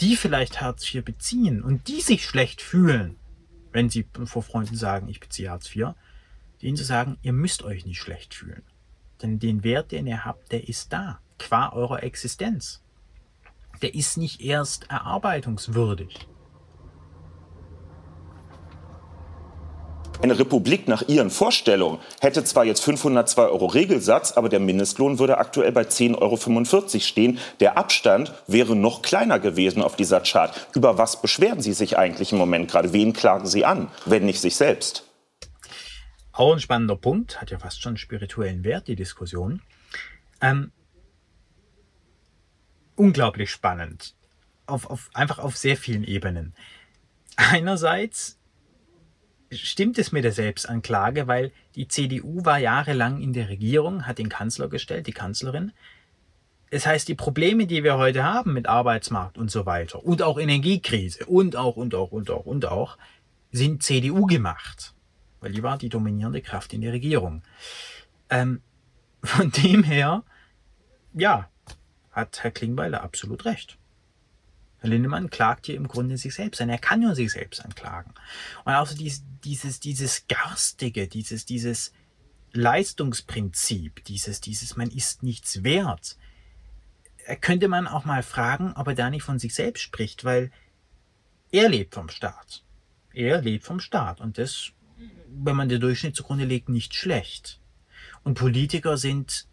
[0.02, 3.18] die vielleicht Hartz IV beziehen und die sich schlecht fühlen,
[3.72, 5.90] wenn sie vor Freunden sagen, ich beziehe Hartz IV,
[6.62, 8.64] denen zu sagen, ihr müsst euch nicht schlecht fühlen.
[9.22, 12.82] Denn den Wert, den ihr habt, der ist da, qua eurer Existenz.
[13.82, 16.28] Der ist nicht erst erarbeitungswürdig.
[20.24, 25.38] Eine Republik nach ihren Vorstellungen hätte zwar jetzt 502 Euro Regelsatz, aber der Mindestlohn würde
[25.38, 27.40] aktuell bei 10,45 Euro stehen.
[27.60, 30.70] Der Abstand wäre noch kleiner gewesen auf dieser Chart.
[30.74, 32.94] Über was beschweren Sie sich eigentlich im Moment gerade?
[32.94, 35.04] Wen klagen Sie an, wenn nicht sich selbst?
[36.32, 39.62] Auch ein spannender Punkt, hat ja fast schon spirituellen Wert, die Diskussion.
[40.40, 40.72] Ähm,
[42.96, 44.16] unglaublich spannend.
[44.68, 46.56] Auf, auf, einfach auf sehr vielen Ebenen.
[47.36, 48.40] Einerseits
[49.58, 54.30] stimmt es mit der Selbstanklage, weil die CDU war jahrelang in der Regierung, hat den
[54.30, 55.72] Kanzler gestellt, die Kanzlerin.
[56.72, 60.40] Das heißt, die Probleme, die wir heute haben mit Arbeitsmarkt und so weiter und auch
[60.40, 62.98] Energiekrise und auch, und auch, und auch, und auch,
[63.52, 64.94] sind CDU gemacht.
[65.40, 67.44] Weil die war die dominierende Kraft in der Regierung.
[68.30, 68.62] Ähm,
[69.24, 70.24] von dem her,
[71.14, 71.50] ja,
[72.12, 73.78] hat Herr Klingbeil absolut recht.
[74.90, 76.70] Lindemann klagt hier im Grunde sich selbst an.
[76.70, 78.14] Er kann nur sich selbst anklagen.
[78.66, 81.94] Und auch so dieses, dieses, dieses Garstige, dieses, dieses
[82.52, 86.18] Leistungsprinzip, dieses, dieses, man ist nichts wert.
[87.42, 90.52] Könnte man auch mal fragen, ob er da nicht von sich selbst spricht, weil
[91.52, 92.64] er lebt vom Staat.
[93.14, 94.20] Er lebt vom Staat.
[94.20, 94.72] Und das,
[95.30, 97.62] wenn man den Durchschnitt zugrunde legt, nicht schlecht.
[98.24, 99.48] Und Politiker sind,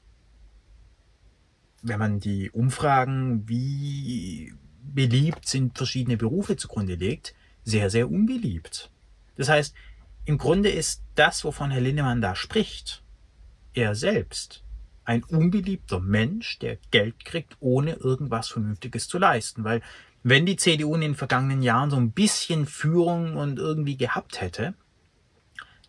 [1.83, 8.90] wenn man die Umfragen, wie beliebt sind verschiedene Berufe zugrunde legt, sehr, sehr unbeliebt.
[9.37, 9.75] Das heißt,
[10.25, 13.03] im Grunde ist das, wovon Herr Lindemann da spricht,
[13.75, 14.62] er selbst
[15.05, 19.64] ein unbeliebter Mensch, der Geld kriegt, ohne irgendwas Vernünftiges zu leisten.
[19.64, 19.83] Weil
[20.23, 24.75] wenn die CDU in den vergangenen Jahren so ein bisschen Führung und irgendwie gehabt hätte,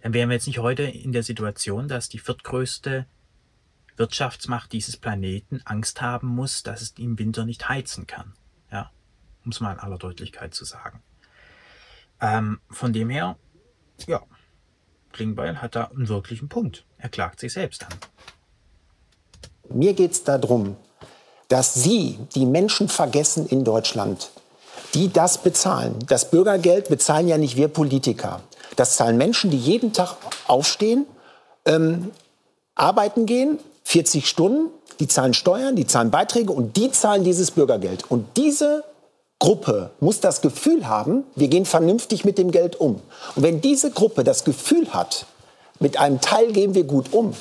[0.02, 3.06] dann wären wir jetzt nicht heute in der Situation, dass die viertgrößte
[3.98, 8.34] Wirtschaftsmacht dieses Planeten Angst haben muss, dass es im Winter nicht heizen kann.
[9.46, 11.02] Um es mal in aller Deutlichkeit zu sagen.
[12.20, 13.38] Ähm, von dem her,
[14.08, 14.22] ja,
[15.12, 16.86] Klingbeil hat da einen wirklichen Punkt.
[16.98, 17.94] Er klagt sich selbst an.
[19.70, 20.76] Mir geht es darum,
[21.48, 24.32] dass Sie die Menschen vergessen in Deutschland,
[24.94, 26.00] die das bezahlen.
[26.08, 28.42] Das Bürgergeld bezahlen ja nicht wir Politiker.
[28.76, 30.16] Das zahlen Menschen, die jeden Tag
[30.48, 31.06] aufstehen,
[31.66, 32.12] ähm,
[32.76, 38.10] arbeiten gehen, 40 Stunden, die zahlen Steuern, die zahlen Beiträge und die zahlen dieses Bürgergeld.
[38.10, 38.84] Und diese
[39.42, 43.02] Gruppe muss das Gefühl haben, wir gehen vernünftig mit dem Geld um.
[43.36, 45.26] Und wenn diese Gruppe das Gefühl hat,
[45.80, 47.34] mit einem Teil gehen wir gut um,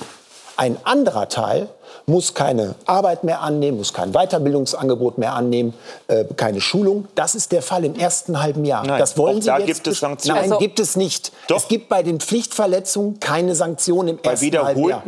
[0.56, 1.68] ein anderer Teil
[2.06, 5.74] muss keine Arbeit mehr annehmen, muss kein Weiterbildungsangebot mehr annehmen,
[6.08, 7.06] äh, keine Schulung.
[7.14, 8.86] Das ist der Fall im ersten halben Jahr.
[8.86, 10.40] Nein, das wollen Sie da jetzt gibt es Sanktionen.
[10.40, 11.32] Nein, also, gibt es nicht.
[11.48, 11.58] Doch.
[11.58, 15.02] Es gibt bei den Pflichtverletzungen keine Sanktionen im bei ersten halben Jahr.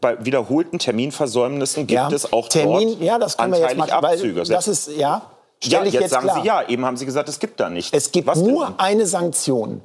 [0.00, 3.90] bei wiederholten Terminversäumnissen gibt Ja, es auch Termin, dort ja, das können wir jetzt mal,
[3.90, 4.42] Abzüge.
[4.44, 5.22] das ist ja.
[5.62, 6.40] Ja, jetzt, jetzt sagen klar.
[6.40, 6.68] Sie ja.
[6.68, 7.94] Eben haben Sie gesagt, es gibt da nicht.
[7.94, 8.52] Es gibt Was denn?
[8.52, 9.80] nur eine Sanktion,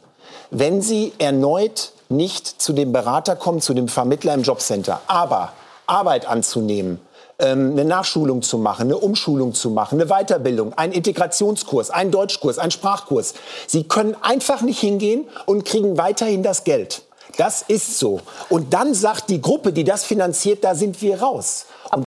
[0.51, 5.01] wenn Sie erneut nicht zu dem Berater kommen, zu dem Vermittler im Jobcenter.
[5.07, 5.53] Aber
[5.87, 6.99] Arbeit anzunehmen,
[7.39, 12.57] ähm, eine Nachschulung zu machen, eine Umschulung zu machen, eine Weiterbildung, einen Integrationskurs, einen Deutschkurs,
[12.57, 13.33] einen Sprachkurs.
[13.67, 17.03] Sie können einfach nicht hingehen und kriegen weiterhin das Geld.
[17.37, 18.21] Das ist so.
[18.49, 21.65] Und dann sagt die Gruppe, die das finanziert, da sind wir raus.
[21.91, 22.05] Und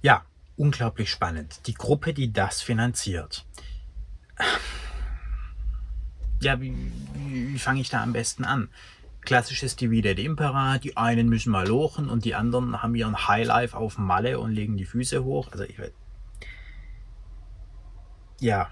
[0.00, 0.22] Ja,
[0.60, 1.66] unglaublich spannend.
[1.66, 3.46] Die Gruppe, die das finanziert.
[6.40, 6.74] Ja, wie,
[7.14, 8.68] wie, wie fange ich da am besten an?
[9.22, 13.76] Klassisches Divide de Impera, die einen müssen mal lochen und die anderen haben ihren Highlife
[13.76, 15.52] auf Malle und legen die Füße hoch.
[15.52, 15.92] Also ich weiß.
[18.40, 18.70] Ja,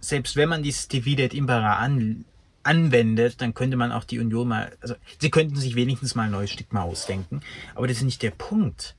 [0.00, 2.24] selbst wenn man dieses Divide et Impera an,
[2.64, 6.32] anwendet, dann könnte man auch die Union mal, also sie könnten sich wenigstens mal ein
[6.32, 7.40] neues Stück mal ausdenken.
[7.74, 8.96] Aber das ist nicht der Punkt.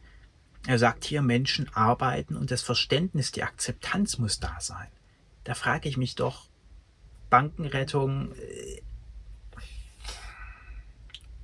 [0.68, 4.88] Er sagt hier, Menschen arbeiten und das Verständnis, die Akzeptanz muss da sein.
[5.44, 6.48] Da frage ich mich doch,
[7.30, 8.82] Bankenrettung äh,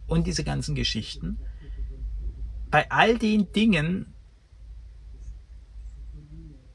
[0.08, 1.39] und diese ganzen Geschichten,
[2.69, 4.13] bei all den Dingen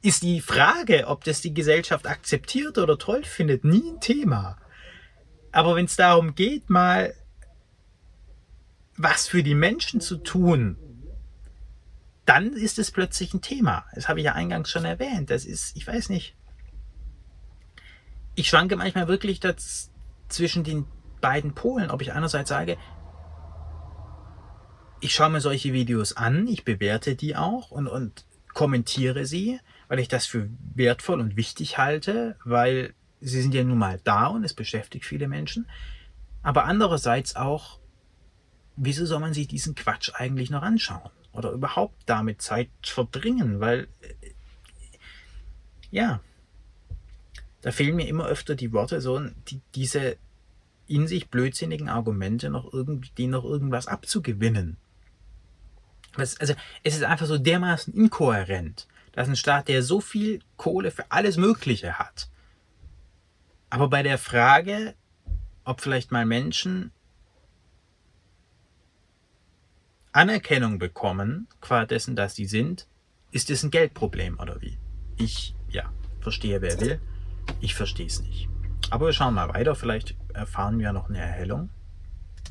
[0.01, 4.57] ist die Frage, ob das die Gesellschaft akzeptiert oder toll findet, nie ein Thema.
[5.51, 7.13] Aber wenn es darum geht, mal
[8.97, 10.77] was für die Menschen zu tun,
[12.25, 13.85] dann ist es plötzlich ein Thema.
[13.93, 15.29] Das habe ich ja eingangs schon erwähnt.
[15.29, 16.35] Das ist, ich weiß nicht.
[18.35, 19.91] Ich schwanke manchmal wirklich das
[20.29, 20.85] zwischen den
[21.19, 22.77] beiden Polen, ob ich einerseits sage,
[25.01, 29.99] ich schaue mir solche Videos an, ich bewerte die auch und, und kommentiere sie, weil
[29.99, 34.43] ich das für wertvoll und wichtig halte, weil sie sind ja nun mal da und
[34.43, 35.67] es beschäftigt viele Menschen.
[36.43, 37.79] Aber andererseits auch,
[38.75, 41.09] wieso soll man sich diesen Quatsch eigentlich noch anschauen?
[41.33, 43.59] Oder überhaupt damit Zeit verbringen?
[43.59, 44.29] Weil, äh,
[45.91, 46.21] ja,
[47.61, 50.17] da fehlen mir immer öfter die Worte, so die, diese
[50.87, 54.77] in sich blödsinnigen Argumente noch irgendwie noch irgendwas abzugewinnen.
[56.17, 60.91] Das, also es ist einfach so dermaßen inkohärent, dass ein Staat, der so viel Kohle
[60.91, 62.29] für alles Mögliche hat,
[63.71, 64.95] aber bei der Frage,
[65.63, 66.91] ob vielleicht mal Menschen
[70.13, 72.87] Anerkennung bekommen, qua dessen, dass sie sind,
[73.31, 74.77] ist es ein Geldproblem oder wie?
[75.17, 75.83] Ich, ja,
[76.19, 76.99] verstehe, wer will.
[77.61, 78.49] Ich verstehe es nicht.
[78.89, 79.75] Aber wir schauen mal weiter.
[79.75, 81.69] Vielleicht erfahren wir noch eine Erhellung.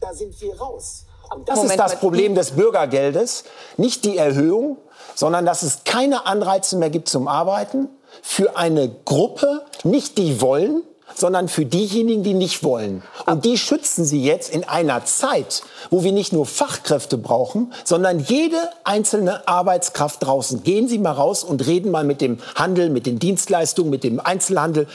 [0.00, 1.06] Da sind wir raus.
[1.46, 3.44] Das Moment, ist das Problem des Bürgergeldes.
[3.76, 4.78] Nicht die Erhöhung,
[5.14, 7.88] sondern dass es keine Anreize mehr gibt zum Arbeiten
[8.22, 10.82] für eine Gruppe, nicht die wollen,
[11.14, 13.02] sondern für diejenigen, die nicht wollen.
[13.26, 18.18] Und die schützen sie jetzt in einer Zeit, wo wir nicht nur Fachkräfte brauchen, sondern
[18.18, 20.62] jede einzelne Arbeitskraft draußen.
[20.62, 24.20] Gehen Sie mal raus und reden mal mit dem Handel, mit den Dienstleistungen, mit dem
[24.20, 24.86] Einzelhandel.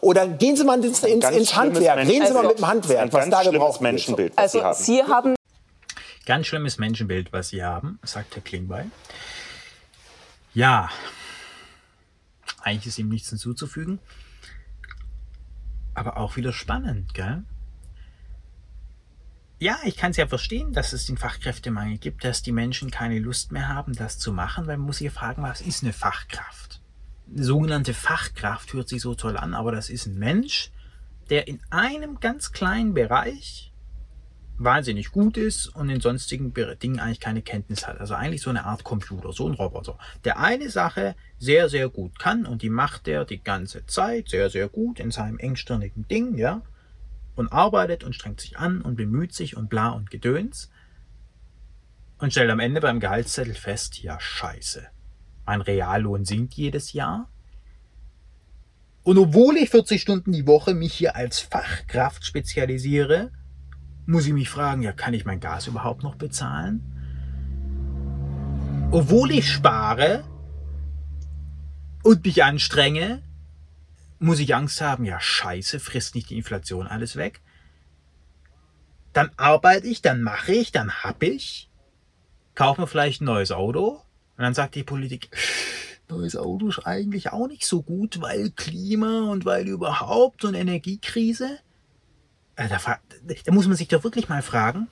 [0.00, 1.98] Oder gehen Sie mal ins, ins, ins Handwerk.
[1.98, 5.34] Reden Sie also, mal mit dem Handwerk, was da gebraucht Menschenbild, was also, Sie haben.
[6.26, 8.90] Ganz schlimmes Menschenbild, was Sie haben, sagt Herr Klingbeil.
[10.54, 10.90] Ja,
[12.62, 13.98] eigentlich ist ihm nichts hinzuzufügen
[15.94, 17.44] aber auch wieder spannend, gell?
[19.58, 23.20] Ja, ich kann es ja verstehen, dass es den Fachkräftemangel gibt, dass die Menschen keine
[23.20, 26.80] Lust mehr haben, das zu machen, weil man muss sich fragen, was ist eine Fachkraft?
[27.32, 30.72] Eine sogenannte Fachkraft hört sich so toll an, aber das ist ein Mensch,
[31.30, 33.71] der in einem ganz kleinen Bereich
[34.58, 38.00] wahnsinnig gut ist und in sonstigen Dingen eigentlich keine Kenntnis hat.
[38.00, 42.18] Also eigentlich so eine Art Computer, so ein Roboter, der eine Sache sehr, sehr gut
[42.18, 46.36] kann und die macht er die ganze Zeit sehr, sehr gut in seinem engstirnigen Ding,
[46.36, 46.62] ja,
[47.34, 50.70] und arbeitet und strengt sich an und bemüht sich und bla und gedöns
[52.18, 54.86] und stellt am Ende beim Gehaltszettel fest, ja, scheiße,
[55.46, 57.28] mein Reallohn sinkt jedes Jahr.
[59.02, 63.32] Und obwohl ich 40 Stunden die Woche mich hier als Fachkraft spezialisiere,
[64.06, 66.82] muss ich mich fragen, ja, kann ich mein Gas überhaupt noch bezahlen?
[68.90, 70.24] Obwohl ich spare
[72.02, 73.22] und mich anstrenge,
[74.18, 77.40] muss ich Angst haben, ja, scheiße, frisst nicht die Inflation alles weg.
[79.12, 81.70] Dann arbeite ich, dann mache ich, dann hab ich,
[82.54, 84.02] kaufe mir vielleicht ein neues Auto
[84.36, 85.30] und dann sagt die Politik,
[86.12, 91.58] neues Auto ist eigentlich auch nicht so gut, weil Klima und weil überhaupt und Energiekrise.
[92.56, 92.78] Äh, da,
[93.44, 94.88] da muss man sich doch wirklich mal fragen,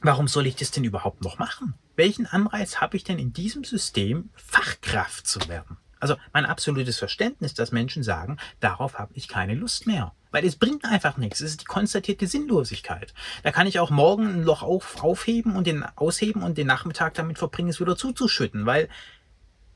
[0.00, 1.74] warum soll ich das denn überhaupt noch machen?
[1.96, 5.78] Welchen Anreiz habe ich denn in diesem System, Fachkraft zu werden?
[6.00, 10.12] Also mein absolutes Verständnis, dass Menschen sagen, darauf habe ich keine Lust mehr.
[10.32, 11.40] Weil es bringt einfach nichts.
[11.40, 13.14] Es ist die konstatierte Sinnlosigkeit.
[13.42, 17.14] Da kann ich auch morgen ein Loch auf, aufheben und den ausheben und den Nachmittag
[17.14, 18.66] damit verbringen, es wieder zuzuschütten.
[18.66, 18.88] Weil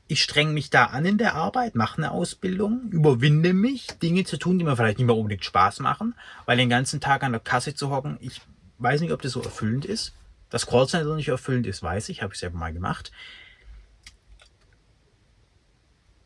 [0.09, 4.37] ich streng mich da an in der Arbeit, mache eine Ausbildung, überwinde mich, Dinge zu
[4.37, 6.15] tun, die mir vielleicht nicht mehr unbedingt Spaß machen,
[6.47, 8.41] weil den ganzen Tag an der Kasse zu hocken, ich
[8.79, 10.15] weiß nicht, ob das so erfüllend ist.
[10.49, 13.11] Dass Callcenter nicht erfüllend ist, weiß ich, habe ich selber mal gemacht.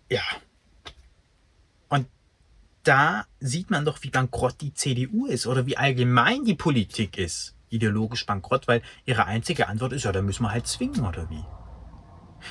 [0.09, 0.23] Ja.
[1.89, 2.07] Und
[2.83, 7.53] da sieht man doch, wie bankrott die CDU ist oder wie allgemein die Politik ist.
[7.67, 11.43] Ideologisch bankrott, weil ihre einzige Antwort ist, ja, da müssen wir halt zwingen oder wie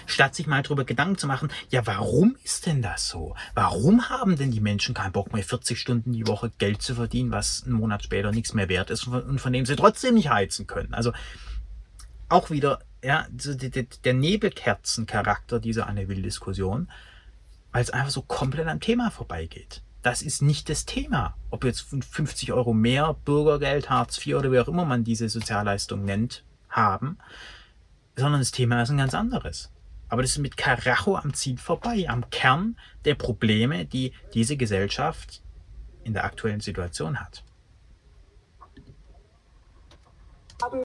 [0.07, 3.35] statt sich mal darüber Gedanken zu machen, ja, warum ist denn das so?
[3.55, 7.31] Warum haben denn die Menschen keinen Bock mehr, 40 Stunden die Woche Geld zu verdienen,
[7.31, 10.67] was einen Monat später nichts mehr wert ist und von dem sie trotzdem nicht heizen
[10.67, 10.95] können?
[10.95, 11.13] Also
[12.29, 16.89] auch wieder, ja, der Nebelkerzencharakter dieser Anne Will-Diskussion,
[17.73, 19.83] weil es einfach so komplett am Thema vorbeigeht.
[20.03, 21.37] Das ist nicht das Thema.
[21.51, 26.05] Ob jetzt 50 Euro mehr Bürgergeld, Hartz IV oder wie auch immer man diese Sozialleistung
[26.05, 27.19] nennt, haben,
[28.17, 29.71] sondern das Thema ist ein ganz anderes.
[30.13, 35.41] Aber das ist mit Karacho am Ziel vorbei, am Kern der Probleme, die diese Gesellschaft
[36.05, 37.43] in der aktuellen Situation hat.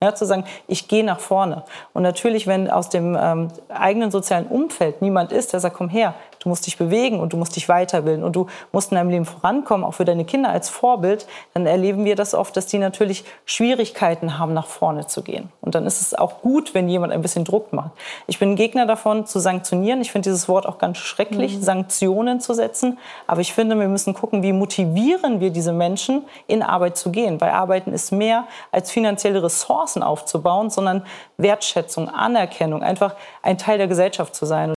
[0.02, 1.66] Ja, zu sagen, ich gehe nach vorne.
[1.92, 6.16] Und natürlich, wenn aus dem ähm, eigenen sozialen Umfeld niemand ist, der sagt, komm her,
[6.48, 9.26] Du musst dich bewegen und du musst dich weiterbilden und du musst in deinem Leben
[9.26, 11.28] vorankommen, auch für deine Kinder als Vorbild.
[11.54, 15.50] Dann erleben wir das oft, dass die natürlich Schwierigkeiten haben, nach vorne zu gehen.
[15.60, 17.92] Und dann ist es auch gut, wenn jemand ein bisschen Druck macht.
[18.28, 20.00] Ich bin Gegner davon, zu sanktionieren.
[20.00, 21.64] Ich finde dieses Wort auch ganz schrecklich, mhm.
[21.64, 22.98] Sanktionen zu setzen.
[23.28, 27.42] Aber ich finde, wir müssen gucken, wie motivieren wir diese Menschen, in Arbeit zu gehen.
[27.42, 31.04] Weil Arbeiten ist mehr als finanzielle Ressourcen aufzubauen, sondern
[31.36, 34.77] Wertschätzung, Anerkennung, einfach ein Teil der Gesellschaft zu sein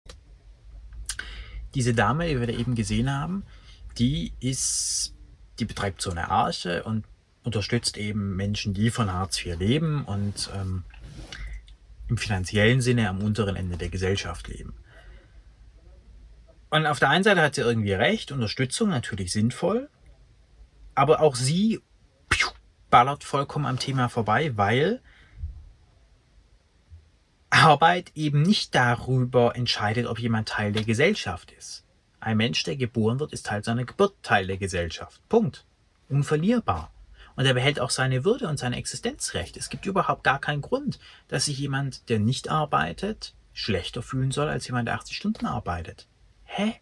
[1.75, 3.45] diese Dame, die wir da eben gesehen haben,
[3.99, 5.15] die ist,
[5.59, 7.05] die betreibt so eine Arche und
[7.43, 10.85] unterstützt eben Menschen, die von Hartz IV leben und ähm,
[12.09, 14.75] im finanziellen Sinne am unteren Ende der Gesellschaft leben.
[16.71, 19.89] Und auf der einen Seite hat sie irgendwie recht, Unterstützung natürlich sinnvoll,
[20.95, 21.81] aber auch sie
[22.91, 25.01] ballert vollkommen am Thema vorbei, weil
[27.59, 31.85] Arbeit eben nicht darüber entscheidet, ob jemand Teil der Gesellschaft ist.
[32.21, 35.21] Ein Mensch, der geboren wird, ist Teil seiner Geburt Teil der Gesellschaft.
[35.29, 35.65] Punkt.
[36.09, 36.93] Unverlierbar.
[37.35, 39.57] Und er behält auch seine Würde und sein Existenzrecht.
[39.57, 40.99] Es gibt überhaupt gar keinen Grund,
[41.29, 46.07] dass sich jemand, der nicht arbeitet, schlechter fühlen soll als jemand, der 80 Stunden arbeitet.
[46.45, 46.75] Hä?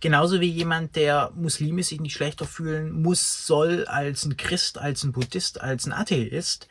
[0.00, 5.04] Genauso wie jemand, der Muslime sich nicht schlechter fühlen muss, soll als ein Christ, als
[5.04, 6.68] ein Buddhist, als ein Atheist,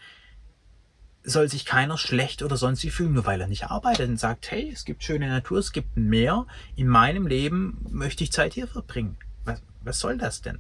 [1.24, 4.50] soll sich keiner schlecht oder sonst wie fühlen, nur weil er nicht arbeitet und sagt,
[4.50, 8.54] hey, es gibt schöne Natur, es gibt ein Meer, in meinem Leben möchte ich Zeit
[8.54, 9.18] hier verbringen.
[9.46, 10.60] Was, was soll das denn?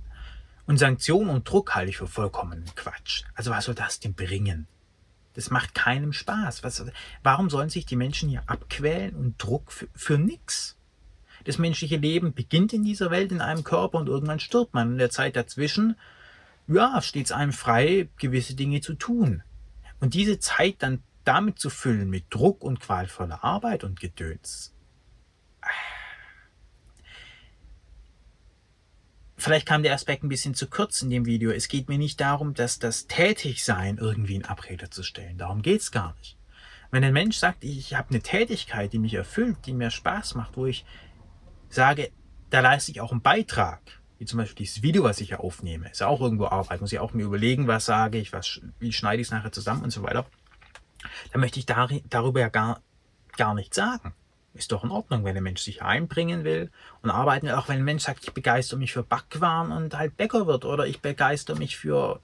[0.67, 3.23] Und Sanktionen und Druck halte ich für vollkommenen Quatsch.
[3.33, 4.67] Also was soll das denn bringen?
[5.33, 6.63] Das macht keinem Spaß.
[6.63, 6.85] Was,
[7.23, 10.77] warum sollen sich die Menschen hier abquälen und Druck für, für nix?
[11.45, 14.91] Das menschliche Leben beginnt in dieser Welt in einem Körper und irgendwann stirbt man.
[14.91, 15.95] In der Zeit dazwischen,
[16.67, 19.41] ja, steht es einem frei, gewisse Dinge zu tun.
[20.01, 24.73] Und diese Zeit dann damit zu füllen mit Druck und qualvoller Arbeit und Gedöns.
[29.37, 31.51] Vielleicht kam der Aspekt ein bisschen zu kurz in dem Video.
[31.51, 35.37] Es geht mir nicht darum, dass das Tätigsein irgendwie in Abrede zu stellen.
[35.37, 36.37] Darum geht es gar nicht.
[36.91, 40.57] Wenn ein Mensch sagt, ich habe eine Tätigkeit, die mich erfüllt, die mir Spaß macht,
[40.57, 40.85] wo ich
[41.69, 42.11] sage,
[42.49, 45.89] da leiste ich auch einen Beitrag, wie zum Beispiel dieses Video, was ich hier aufnehme,
[45.89, 48.93] ist ja auch irgendwo Arbeit, muss ich auch mir überlegen, was sage ich, was, wie
[48.93, 50.27] schneide ich es nachher zusammen und so weiter.
[51.33, 52.81] Da möchte ich dar darüber ja gar,
[53.35, 54.13] gar nichts sagen.
[54.53, 56.69] Ist doch in Ordnung, wenn ein Mensch sich einbringen will
[57.01, 60.17] und arbeiten will, auch wenn ein Mensch sagt, ich begeister mich für Backwaren und halt
[60.17, 62.19] Bäcker wird oder ich begeister mich für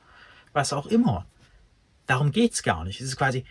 [0.53, 1.25] was auch immer.
[2.05, 3.01] Darum geht es gar nicht.
[3.01, 3.43] Es ist quasi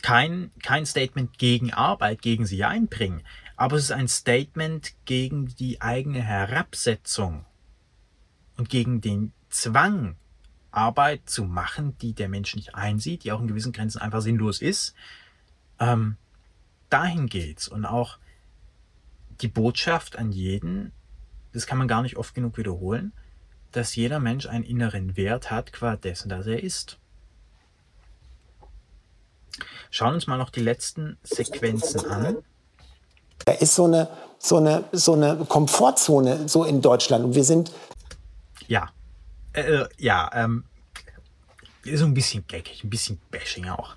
[0.00, 3.24] kein, kein Statement gegen Arbeit, gegen sich einbringen,
[3.56, 7.46] aber es ist ein Statement gegen die eigene Herabsetzung
[8.60, 10.16] und gegen den Zwang,
[10.70, 14.60] Arbeit zu machen, die der Mensch nicht einsieht, die auch in gewissen Grenzen einfach sinnlos
[14.60, 14.94] ist,
[15.78, 16.18] ähm,
[16.90, 17.68] dahin geht's.
[17.68, 18.18] Und auch
[19.40, 20.92] die Botschaft an jeden,
[21.54, 23.14] das kann man gar nicht oft genug wiederholen,
[23.72, 26.98] dass jeder Mensch einen inneren Wert hat, qua dessen, dass er ist.
[29.90, 32.36] Schauen uns mal noch die letzten Sequenzen an.
[33.46, 34.08] Da ist so eine,
[34.38, 37.24] so eine, so eine Komfortzone so in Deutschland.
[37.24, 37.72] Und wir sind
[38.68, 38.90] ja.
[39.52, 40.64] Äh, äh, ja, ähm,
[41.84, 43.96] so ein bisschen geckig, ein bisschen bashing auch.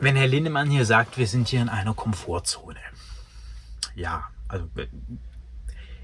[0.00, 2.80] Wenn Herr Lindemann hier sagt, wir sind hier in einer Komfortzone.
[3.94, 4.86] Ja, also äh,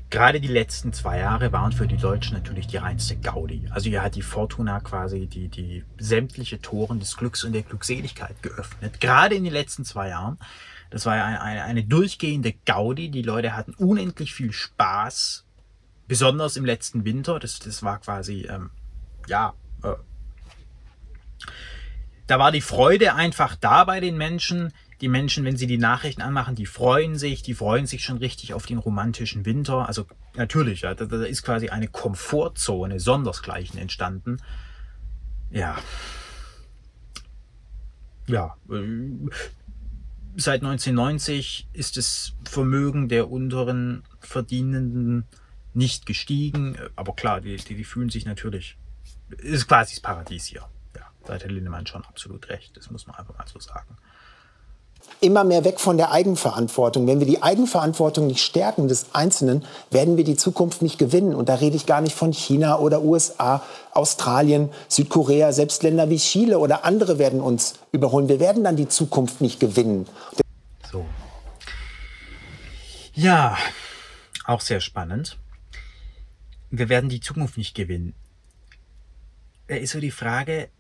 [0.09, 3.69] gerade die letzten zwei Jahre waren für die Deutschen natürlich die reinste Gaudi.
[3.71, 8.43] Also hier hat die Fortuna quasi die, die sämtliche Toren des Glücks und der Glückseligkeit
[8.43, 9.01] geöffnet.
[9.01, 10.39] Gerade in den letzten zwei Jahren.
[10.91, 13.11] Das war eine, eine, eine durchgehende Gaudi.
[13.11, 15.47] Die Leute hatten unendlich viel Spaß
[16.13, 18.69] besonders im letzten Winter, das, das war quasi, ähm,
[19.29, 19.95] ja, äh,
[22.27, 24.75] da war die Freude einfach da bei den Menschen.
[25.01, 28.53] Die Menschen, wenn sie die Nachrichten anmachen, die freuen sich, die freuen sich schon richtig
[28.53, 29.89] auf den romantischen Winter.
[29.89, 30.05] Also
[30.35, 34.37] natürlich, ja, da, da ist quasi eine Komfortzone sondersgleichen entstanden.
[35.49, 35.79] Ja.
[38.27, 38.59] Ja.
[38.71, 39.31] Äh,
[40.37, 45.27] seit 1990 ist das Vermögen der unteren Verdienenden
[45.75, 46.77] nicht gestiegen.
[46.97, 48.77] Aber klar, die, die, die fühlen sich natürlich,
[49.39, 50.69] ist quasi das Paradies hier.
[50.97, 52.77] Ja, da hat Herr Lindemann schon absolut recht.
[52.77, 53.97] Das muss man einfach mal so sagen.
[55.21, 57.07] immer mehr weg von der Eigenverantwortung.
[57.07, 61.35] Wenn wir die Eigenverantwortung nicht stärken des Einzelnen, werden wir die Zukunft nicht gewinnen.
[61.35, 63.63] Und da rede ich gar nicht von China oder USA,
[63.93, 68.29] Australien, Südkorea, selbst Länder wie Chile oder andere werden uns überholen.
[68.29, 70.07] Wir werden dann die Zukunft nicht gewinnen.
[70.91, 71.07] So.
[73.15, 73.57] Ja,
[74.45, 75.39] auch sehr spannend.
[76.73, 78.15] Wir werden die Zukunft nicht gewinnen.
[79.67, 80.71] Da ist so die Frage,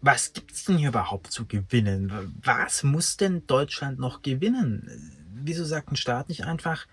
[0.00, 2.40] was gibt es denn hier überhaupt zu gewinnen?
[2.42, 5.12] Was muss denn Deutschland noch gewinnen?
[5.34, 6.86] Wieso sagt ein Staat nicht einfach,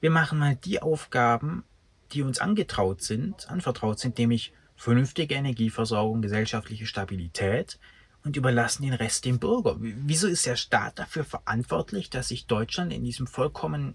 [0.00, 1.62] wir machen mal die Aufgaben,
[2.10, 7.78] die uns angetraut sind, anvertraut sind, nämlich vernünftige Energieversorgung, gesellschaftliche Stabilität
[8.24, 9.76] und überlassen den Rest dem Bürger.
[9.78, 13.94] Wieso ist der Staat dafür verantwortlich, dass sich Deutschland in diesem vollkommen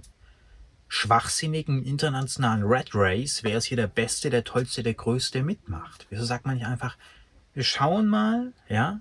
[0.89, 6.07] schwachsinnigen internationalen Red Race, wer ist hier der Beste, der Tollste, der Größte mitmacht?
[6.09, 6.97] Wieso sagt man nicht einfach,
[7.53, 8.99] wir schauen mal, ja,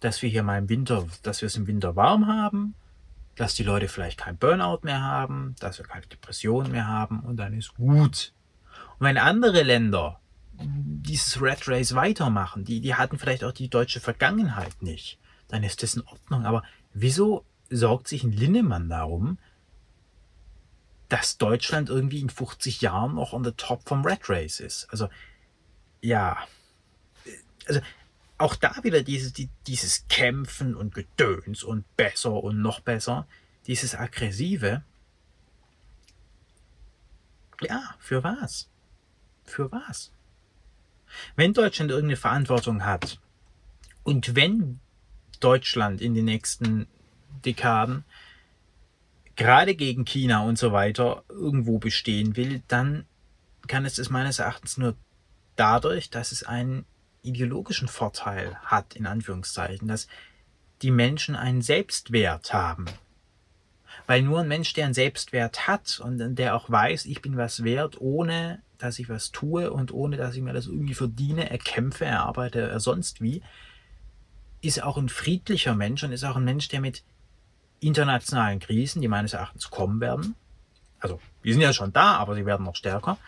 [0.00, 2.74] dass wir hier mal im Winter, dass wir es im Winter warm haben,
[3.34, 7.36] dass die Leute vielleicht kein Burnout mehr haben, dass wir keine Depressionen mehr haben und
[7.36, 8.32] dann ist gut.
[8.98, 10.20] Und wenn andere Länder
[10.60, 15.18] dieses Red Race weitermachen, die, die hatten vielleicht auch die deutsche Vergangenheit nicht,
[15.48, 16.46] dann ist das in Ordnung.
[16.46, 19.38] Aber wieso sorgt sich ein Linnemann darum,
[21.08, 24.86] dass Deutschland irgendwie in 50 Jahren noch on the top vom Red Race ist?
[24.90, 25.08] Also,
[26.00, 26.38] ja,
[27.66, 27.80] also
[28.38, 33.26] auch da wieder dieses, die, dieses Kämpfen und Gedöns und besser und noch besser,
[33.66, 34.82] dieses Aggressive.
[37.60, 38.68] Ja, für was?
[39.44, 40.10] Für was?
[41.36, 43.20] Wenn Deutschland irgendeine Verantwortung hat
[44.02, 44.80] und wenn
[45.40, 46.88] Deutschland in den nächsten
[47.44, 48.04] Dekaden
[49.36, 53.06] gerade gegen China und so weiter irgendwo bestehen will, dann
[53.66, 54.94] kann es es meines Erachtens nur
[55.56, 56.84] dadurch, dass es einen
[57.22, 60.08] ideologischen Vorteil hat, in Anführungszeichen, dass
[60.82, 62.84] die Menschen einen Selbstwert haben.
[64.06, 67.64] Weil nur ein Mensch, der einen Selbstwert hat und der auch weiß, ich bin was
[67.64, 72.04] wert, ohne dass ich was tue und ohne dass ich mir das irgendwie verdiene, erkämpfe,
[72.04, 73.42] erarbeite, er sonst wie,
[74.60, 77.02] ist auch ein friedlicher Mensch und ist auch ein Mensch, der mit
[77.80, 80.34] internationalen Krisen, die meines Erachtens kommen werden,
[81.04, 83.18] also die sind ja schon da, aber sie werden noch stärker,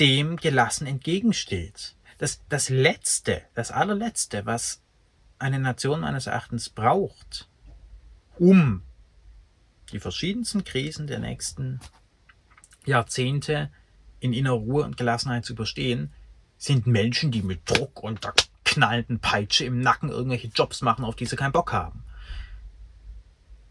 [0.00, 1.94] dem gelassen entgegensteht.
[2.16, 4.82] Das, das Letzte, das allerletzte, was
[5.38, 7.48] eine Nation meines Erachtens braucht,
[8.38, 8.82] um
[9.92, 11.80] die verschiedensten Krisen der nächsten
[12.86, 13.70] Jahrzehnte
[14.20, 16.12] in innerer Ruhe und Gelassenheit zu überstehen,
[16.56, 18.20] sind Menschen, die mit Druck und
[18.70, 22.04] knallenden Peitsche im Nacken irgendwelche Jobs machen, auf die sie keinen Bock haben.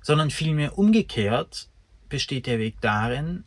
[0.01, 1.69] Sondern vielmehr umgekehrt
[2.09, 3.45] besteht der Weg darin,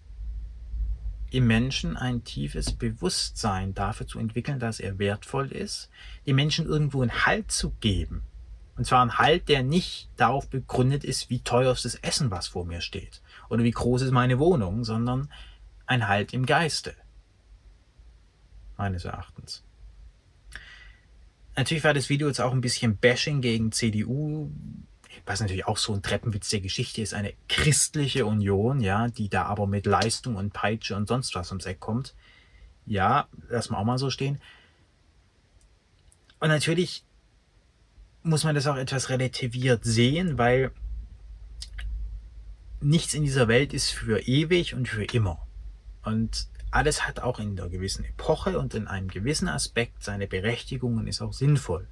[1.30, 5.90] im Menschen ein tiefes Bewusstsein dafür zu entwickeln, dass er wertvoll ist,
[6.26, 8.22] dem Menschen irgendwo einen Halt zu geben.
[8.76, 12.48] Und zwar einen Halt, der nicht darauf begründet ist, wie teuer ist das Essen, was
[12.48, 15.30] vor mir steht, oder wie groß ist meine Wohnung, sondern
[15.86, 16.94] ein Halt im Geiste.
[18.78, 19.62] Meines Erachtens.
[21.56, 24.50] Natürlich war das Video jetzt auch ein bisschen Bashing gegen CDU,
[25.26, 29.44] was natürlich auch so ein Treppenwitz der Geschichte ist, eine christliche Union, ja, die da
[29.44, 32.14] aber mit Leistung und Peitsche und sonst was ums Eck kommt.
[32.86, 34.40] Ja, lass mal auch mal so stehen.
[36.40, 37.04] Und natürlich
[38.22, 40.72] muss man das auch etwas relativiert sehen, weil
[42.80, 45.46] nichts in dieser Welt ist für ewig und für immer.
[46.04, 50.96] Und alles hat auch in einer gewissen Epoche und in einem gewissen Aspekt seine Berechtigung
[50.96, 51.86] und ist auch sinnvoll.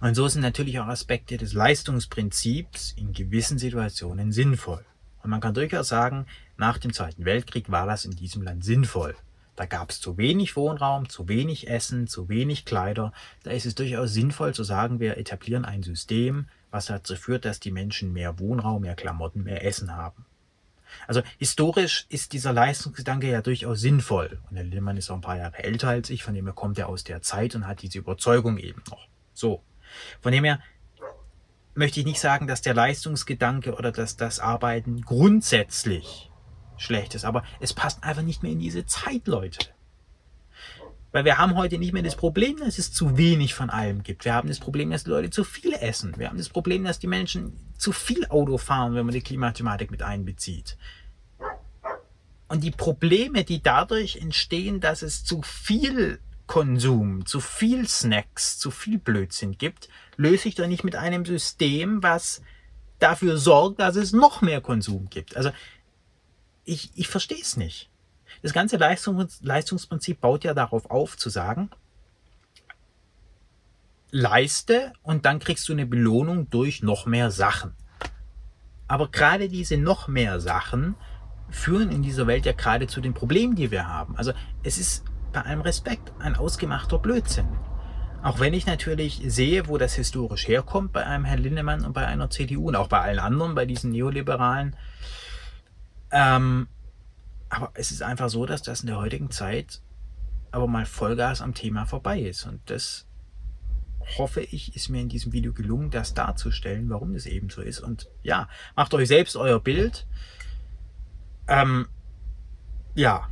[0.00, 4.84] Und so sind natürlich auch Aspekte des Leistungsprinzips in gewissen Situationen sinnvoll.
[5.22, 9.14] Und man kann durchaus sagen, nach dem Zweiten Weltkrieg war das in diesem Land sinnvoll.
[9.56, 13.12] Da gab es zu wenig Wohnraum, zu wenig Essen, zu wenig Kleider.
[13.42, 17.60] Da ist es durchaus sinnvoll zu sagen, wir etablieren ein System, was dazu führt, dass
[17.60, 20.24] die Menschen mehr Wohnraum, mehr Klamotten, mehr Essen haben.
[21.06, 24.40] Also historisch ist dieser Leistungsgedanke ja durchaus sinnvoll.
[24.48, 26.78] Und der Lillmann ist auch ein paar Jahre älter als ich, von dem her kommt
[26.78, 29.06] er aus der Zeit und hat diese Überzeugung eben noch.
[29.32, 29.62] So.
[30.20, 30.60] Von dem her
[31.74, 36.30] möchte ich nicht sagen, dass der Leistungsgedanke oder dass das Arbeiten grundsätzlich
[36.76, 39.73] schlecht ist, aber es passt einfach nicht mehr in diese Zeit, Leute.
[41.14, 44.24] Weil wir haben heute nicht mehr das Problem, dass es zu wenig von allem gibt.
[44.24, 46.12] Wir haben das Problem, dass die Leute zu viel essen.
[46.18, 49.92] Wir haben das Problem, dass die Menschen zu viel Auto fahren, wenn man die Klimathematik
[49.92, 50.76] mit einbezieht.
[52.48, 58.72] Und die Probleme, die dadurch entstehen, dass es zu viel Konsum, zu viel Snacks, zu
[58.72, 62.42] viel Blödsinn gibt, löse ich doch nicht mit einem System, was
[62.98, 65.36] dafür sorgt, dass es noch mehr Konsum gibt.
[65.36, 65.52] Also
[66.64, 67.88] ich, ich verstehe es nicht.
[68.44, 71.70] Das ganze Leistungs Leistungsprinzip baut ja darauf auf, zu sagen,
[74.10, 77.74] leiste und dann kriegst du eine Belohnung durch noch mehr Sachen.
[78.86, 80.94] Aber gerade diese noch mehr Sachen
[81.48, 84.14] führen in dieser Welt ja gerade zu den Problemen, die wir haben.
[84.18, 87.48] Also es ist bei allem Respekt ein ausgemachter Blödsinn.
[88.22, 92.06] Auch wenn ich natürlich sehe, wo das historisch herkommt bei einem Herrn Lindemann und bei
[92.06, 94.76] einer CDU und auch bei allen anderen, bei diesen Neoliberalen.
[96.10, 96.68] Ähm,
[97.54, 99.80] aber es ist einfach so, dass das in der heutigen Zeit
[100.50, 102.46] aber mal Vollgas am Thema vorbei ist.
[102.46, 103.06] Und das
[104.18, 107.80] hoffe ich, ist mir in diesem Video gelungen, das darzustellen, warum das eben so ist.
[107.80, 110.06] Und ja, macht euch selbst euer Bild.
[111.48, 111.88] Ähm,
[112.94, 113.28] ja,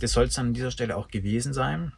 [0.00, 1.92] das soll es dann an dieser Stelle auch gewesen sein.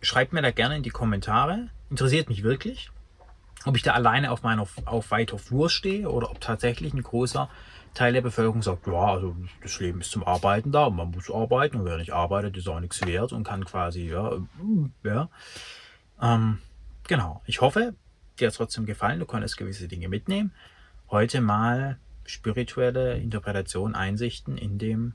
[0.00, 1.68] Schreibt mir da gerne in die Kommentare.
[1.90, 2.90] Interessiert mich wirklich,
[3.64, 7.50] ob ich da alleine auf meiner auf weiter Flur stehe oder ob tatsächlich ein großer
[7.94, 11.78] Teil der Bevölkerung sagt, ja, also das Leben ist zum Arbeiten da, man muss arbeiten
[11.78, 14.32] und wer nicht arbeitet, ist auch nichts wert und kann quasi, ja,
[15.02, 15.28] ja.
[16.22, 16.58] Ähm,
[17.06, 17.94] genau, ich hoffe,
[18.38, 20.52] dir hat es trotzdem gefallen, du konntest gewisse Dinge mitnehmen.
[21.10, 25.14] Heute mal spirituelle Interpretation, Einsichten in dem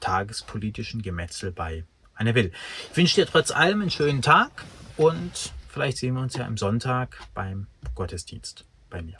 [0.00, 1.84] tagespolitischen Gemetzel bei
[2.14, 2.52] Anne Will.
[2.90, 4.64] Ich wünsche dir trotz allem einen schönen Tag
[4.96, 9.18] und vielleicht sehen wir uns ja am Sonntag beim Gottesdienst bei mir.